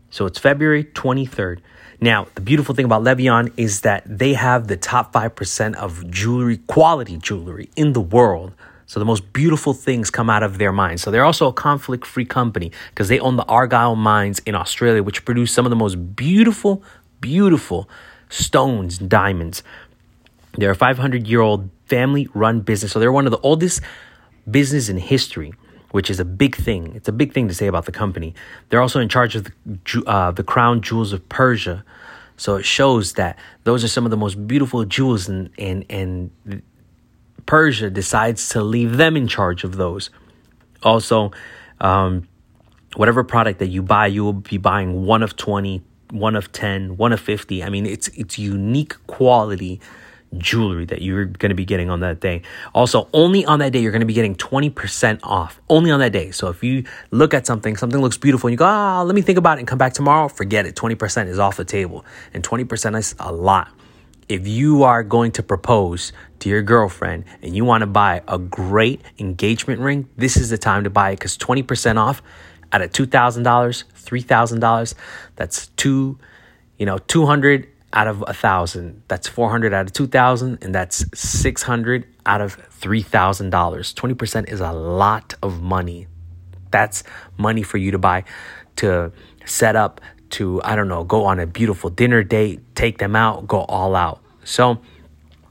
So, 0.10 0.26
it's 0.26 0.40
February 0.40 0.86
23rd. 0.86 1.60
Now, 2.00 2.28
the 2.36 2.42
beautiful 2.42 2.76
thing 2.76 2.86
about 2.86 3.04
Le 3.04 3.16
Vian 3.16 3.54
is 3.58 3.82
that 3.82 4.04
they 4.06 4.34
have 4.34 4.68
the 4.68 4.78
top 4.78 5.14
5% 5.14 5.76
of 5.76 6.10
jewelry, 6.10 6.58
quality 6.58 7.18
jewelry 7.18 7.70
in 7.76 7.94
the 7.94 8.02
world. 8.02 8.54
So 8.86 9.00
the 9.00 9.06
most 9.06 9.34
beautiful 9.34 9.74
things 9.74 10.10
come 10.10 10.30
out 10.30 10.44
of 10.44 10.58
their 10.58 10.72
mines. 10.72 11.02
So 11.02 11.12
they're 11.12 11.26
also 11.26 11.48
a 11.48 11.54
conflict 11.54 12.06
free 12.06 12.26
company 12.26 12.72
because 12.90 13.08
they 13.08 13.20
own 13.20 13.38
the 13.38 13.46
Argyle 13.46 13.96
mines 13.96 14.40
in 14.40 14.56
Australia, 14.56 15.02
which 15.04 15.26
produce 15.26 15.52
some 15.52 15.66
of 15.66 15.70
the 15.70 15.76
most 15.76 16.16
beautiful, 16.16 16.84
beautiful 17.22 17.90
stones 18.30 19.00
and 19.00 19.10
diamonds. 19.10 19.64
They're 20.58 20.72
a 20.72 20.76
500 20.76 21.28
year 21.28 21.42
old 21.42 21.70
family 21.86 22.28
run 22.34 22.62
business. 22.62 22.92
So 22.92 23.00
they're 23.00 23.12
one 23.12 23.26
of 23.26 23.32
the 23.32 23.40
oldest 23.40 23.82
business 24.50 24.90
in 24.90 24.98
history, 24.98 25.54
which 25.92 26.10
is 26.10 26.20
a 26.20 26.26
big 26.26 26.56
thing. 26.56 26.94
It's 26.96 27.08
a 27.08 27.14
big 27.14 27.34
thing 27.34 27.48
to 27.48 27.54
say 27.54 27.68
about 27.68 27.86
the 27.86 27.92
company. 27.92 28.34
They're 28.70 28.82
also 28.82 29.00
in 29.00 29.10
charge 29.10 29.36
of 29.36 29.46
the, 29.46 30.04
uh, 30.06 30.32
the 30.32 30.44
crown 30.44 30.82
jewels 30.82 31.14
of 31.14 31.28
Persia. 31.30 31.84
So 32.38 32.56
it 32.56 32.66
shows 32.66 33.14
that 33.14 33.38
those 33.64 33.84
are 33.84 33.88
some 33.88 34.06
of 34.06 34.12
the 34.12 34.18
most 34.18 34.48
beautiful 34.48 34.84
jewels 34.86 35.30
and, 35.30 35.50
and, 35.58 35.86
and 35.90 36.32
Persia 37.46 37.90
decides 37.90 38.50
to 38.50 38.62
leave 38.62 38.98
them 38.98 39.16
in 39.18 39.28
charge 39.28 39.64
of 39.64 39.76
those. 39.76 40.10
Also, 40.82 41.32
um, 41.82 42.28
whatever 42.96 43.24
product 43.24 43.60
that 43.60 43.68
you 43.68 43.82
buy, 43.82 44.08
you 44.08 44.24
will 44.24 44.34
be 44.34 44.58
buying 44.58 45.06
one 45.06 45.24
of 45.24 45.36
20, 45.36 45.82
one 46.12 46.36
of 46.36 46.52
10, 46.52 46.98
one 46.98 47.14
of 47.14 47.20
50. 47.20 47.64
I 47.64 47.70
mean, 47.70 47.86
it's, 47.86 48.08
it's 48.10 48.38
unique 48.38 48.96
quality 49.08 49.80
jewelry 50.38 50.86
that 50.86 51.02
you're 51.02 51.26
going 51.26 51.50
to 51.50 51.56
be 51.56 51.66
getting 51.66 51.90
on 51.90 52.00
that 52.00 52.20
day. 52.20 52.42
Also, 52.74 53.08
only 53.14 53.46
on 53.46 53.60
that 53.60 53.72
day, 53.72 53.80
you're 53.80 53.92
going 53.92 54.02
to 54.02 54.06
be 54.06 54.14
getting 54.14 54.36
20% 54.36 55.20
off. 55.24 55.62
Only 55.70 55.92
on 55.92 56.00
that 56.00 56.12
day. 56.12 56.32
So 56.32 56.50
if 56.50 56.64
you 56.64 56.84
look 57.12 57.34
at 57.34 57.46
something, 57.46 57.78
something 57.78 58.02
looks 58.02 58.18
beautiful, 58.18 58.48
and 58.48 58.54
you 58.54 58.58
go, 58.58 58.66
ah, 58.66 59.02
oh, 59.02 59.04
let 59.04 59.16
me 59.16 59.22
think 59.22 59.38
about 59.38 59.58
it 59.58 59.62
and 59.62 59.68
come 59.68 59.78
back 59.78 59.94
tomorrow, 59.94 60.28
forget 60.28 60.66
it. 60.66 60.76
20% 60.76 61.28
is 61.28 61.40
off 61.40 61.58
the 61.58 61.66
table. 61.66 62.04
And 62.34 62.44
20% 62.44 62.98
is 62.98 63.16
a 63.20 63.32
lot 63.32 63.70
if 64.30 64.48
you 64.48 64.84
are 64.84 65.04
going 65.04 65.32
to 65.34 65.44
propose 65.44 66.14
to 66.40 66.50
your 66.50 66.62
girlfriend 66.62 67.26
and 67.42 67.56
you 67.56 67.66
want 67.66 67.82
to 67.82 67.88
buy 67.88 68.22
a 68.28 68.38
great 68.38 69.02
engagement 69.20 69.82
ring, 69.82 70.10
this 70.18 70.38
is 70.38 70.50
the 70.50 70.58
time 70.58 70.84
to 70.84 70.90
buy 70.90 71.12
it 71.12 71.20
because 71.20 71.38
20% 71.38 71.98
off 71.98 72.22
at 72.72 72.82
a 72.82 72.88
$2,000, 72.88 73.44
$3,000, 73.44 74.94
that's 75.36 75.68
two, 75.68 76.18
you 76.78 76.86
know, 76.86 76.98
200 76.98 77.68
out 77.94 78.08
of 78.08 78.24
a 78.28 78.34
thousand. 78.34 79.04
That's 79.08 79.28
400 79.28 79.74
out 79.74 79.86
of 79.86 79.94
2,000 79.94 80.64
and 80.64 80.74
that's 80.74 81.06
600 81.14 82.08
out 82.26 82.42
of 82.42 82.58
$3,000. 82.80 83.50
20% 83.52 84.50
is 84.52 84.60
a 84.60 84.72
lot 84.72 85.36
of 85.44 85.62
money. 85.62 86.08
That's 86.72 87.04
money 87.38 87.62
for 87.62 87.78
you 87.78 87.92
to 87.92 88.00
buy 88.00 88.24
to 88.78 89.12
set 89.46 89.76
up 89.76 90.02
to, 90.34 90.62
I 90.64 90.76
don't 90.76 90.88
know, 90.88 91.04
go 91.04 91.26
on 91.26 91.40
a 91.40 91.48
beautiful 91.48 91.90
dinner 91.90 92.24
date, 92.24 92.62
take 92.76 92.98
them 92.98 93.16
out, 93.16 93.48
go 93.48 93.62
all 93.62 93.96
out. 93.96 94.22
So 94.44 94.80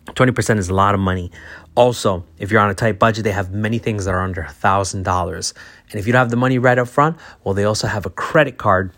20% 0.06 0.58
is 0.58 0.68
a 0.68 0.74
lot 0.74 0.94
of 0.94 1.00
money. 1.00 1.30
Also, 1.74 2.24
if 2.38 2.50
you're 2.50 2.60
on 2.60 2.70
a 2.70 2.74
tight 2.74 2.98
budget, 2.98 3.24
they 3.24 3.32
have 3.32 3.52
many 3.52 3.78
things 3.78 4.04
that 4.04 4.14
are 4.14 4.20
under 4.20 4.42
$1,000. 4.42 5.52
And 5.90 6.00
if 6.00 6.06
you 6.06 6.12
don't 6.12 6.20
have 6.20 6.30
the 6.30 6.36
money 6.36 6.58
right 6.58 6.78
up 6.78 6.88
front, 6.88 7.16
well, 7.44 7.54
they 7.54 7.64
also 7.64 7.86
have 7.86 8.04
a 8.04 8.10
credit 8.10 8.58
card 8.58 8.92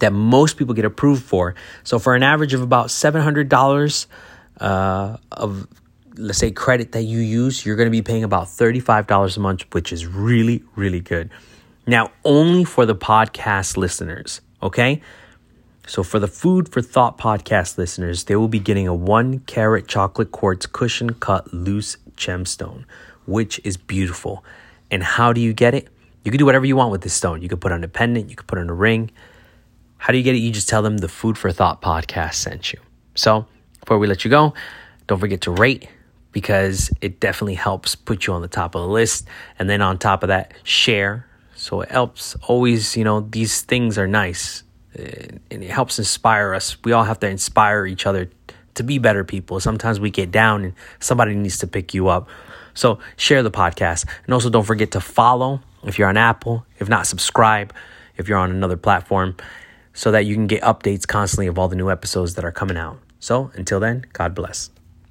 that 0.00 0.12
most 0.12 0.56
people 0.56 0.74
get 0.74 0.84
approved 0.84 1.22
for. 1.22 1.54
So 1.84 1.98
for 1.98 2.14
an 2.14 2.22
average 2.22 2.52
of 2.52 2.60
about 2.60 2.88
$700 2.88 4.06
uh, 4.60 5.16
of, 5.32 5.66
let's 6.16 6.38
say, 6.38 6.50
credit 6.50 6.92
that 6.92 7.02
you 7.02 7.18
use, 7.18 7.64
you're 7.64 7.76
going 7.76 7.86
to 7.86 7.90
be 7.90 8.02
paying 8.02 8.24
about 8.24 8.46
$35 8.46 9.36
a 9.36 9.40
month, 9.40 9.64
which 9.72 9.92
is 9.92 10.06
really, 10.06 10.62
really 10.74 11.00
good. 11.00 11.30
Now, 11.86 12.10
only 12.24 12.64
for 12.64 12.84
the 12.84 12.96
podcast 12.96 13.76
listeners. 13.76 14.40
Okay. 14.66 15.00
So, 15.86 16.02
for 16.02 16.18
the 16.18 16.26
Food 16.26 16.68
for 16.68 16.82
Thought 16.82 17.16
podcast 17.16 17.78
listeners, 17.78 18.24
they 18.24 18.34
will 18.34 18.48
be 18.48 18.58
getting 18.58 18.88
a 18.88 18.94
one 18.94 19.38
carat 19.40 19.86
chocolate 19.86 20.32
quartz 20.32 20.66
cushion 20.66 21.14
cut 21.14 21.54
loose 21.54 21.96
gemstone, 22.16 22.84
which 23.26 23.60
is 23.62 23.76
beautiful. 23.76 24.44
And 24.90 25.04
how 25.04 25.32
do 25.32 25.40
you 25.40 25.52
get 25.52 25.74
it? 25.74 25.86
You 26.24 26.32
can 26.32 26.38
do 26.38 26.44
whatever 26.44 26.66
you 26.66 26.74
want 26.74 26.90
with 26.90 27.02
this 27.02 27.14
stone. 27.14 27.40
You 27.40 27.48
can 27.48 27.58
put 27.58 27.70
on 27.70 27.84
a 27.84 27.88
pendant, 27.88 28.28
you 28.28 28.34
can 28.34 28.46
put 28.46 28.58
on 28.58 28.68
a 28.68 28.74
ring, 28.74 29.12
How 29.98 30.10
do 30.10 30.18
you 30.18 30.24
get 30.24 30.34
it? 30.34 30.38
You 30.38 30.50
just 30.50 30.68
tell 30.68 30.82
them 30.82 30.98
the 30.98 31.08
Food 31.08 31.38
for 31.38 31.52
Thought 31.52 31.80
podcast 31.80 32.34
sent 32.34 32.72
you. 32.72 32.80
So 33.14 33.46
before 33.78 33.98
we 33.98 34.08
let 34.08 34.24
you 34.24 34.30
go, 34.30 34.52
don't 35.06 35.20
forget 35.20 35.42
to 35.42 35.52
rate 35.52 35.88
because 36.32 36.90
it 37.00 37.20
definitely 37.20 37.54
helps 37.54 37.94
put 37.94 38.26
you 38.26 38.32
on 38.32 38.42
the 38.42 38.48
top 38.48 38.74
of 38.74 38.82
the 38.82 38.88
list. 38.88 39.28
And 39.60 39.70
then 39.70 39.80
on 39.80 39.98
top 39.98 40.24
of 40.24 40.28
that, 40.28 40.52
share. 40.64 41.26
So 41.66 41.80
it 41.80 41.90
helps 41.90 42.36
always, 42.46 42.96
you 42.96 43.02
know, 43.02 43.22
these 43.22 43.62
things 43.62 43.98
are 43.98 44.06
nice 44.06 44.62
eh, 44.96 45.26
and 45.50 45.64
it 45.64 45.68
helps 45.68 45.98
inspire 45.98 46.54
us. 46.54 46.76
We 46.84 46.92
all 46.92 47.02
have 47.02 47.18
to 47.18 47.28
inspire 47.28 47.86
each 47.86 48.06
other 48.06 48.30
to 48.74 48.84
be 48.84 48.98
better 48.98 49.24
people. 49.24 49.58
Sometimes 49.58 49.98
we 49.98 50.10
get 50.10 50.30
down 50.30 50.62
and 50.62 50.74
somebody 51.00 51.34
needs 51.34 51.58
to 51.58 51.66
pick 51.66 51.92
you 51.92 52.06
up. 52.06 52.28
So 52.74 53.00
share 53.16 53.42
the 53.42 53.50
podcast. 53.50 54.06
And 54.26 54.32
also 54.32 54.48
don't 54.48 54.62
forget 54.62 54.92
to 54.92 55.00
follow 55.00 55.60
if 55.82 55.98
you're 55.98 56.08
on 56.08 56.16
Apple, 56.16 56.64
if 56.78 56.88
not 56.88 57.08
subscribe 57.08 57.74
if 58.16 58.28
you're 58.28 58.38
on 58.38 58.52
another 58.52 58.76
platform 58.76 59.34
so 59.92 60.12
that 60.12 60.24
you 60.24 60.36
can 60.36 60.46
get 60.46 60.62
updates 60.62 61.04
constantly 61.04 61.48
of 61.48 61.58
all 61.58 61.66
the 61.66 61.74
new 61.74 61.90
episodes 61.90 62.36
that 62.36 62.44
are 62.44 62.52
coming 62.52 62.76
out. 62.76 63.00
So 63.18 63.50
until 63.54 63.80
then, 63.80 64.06
God 64.12 64.36
bless. 64.36 64.70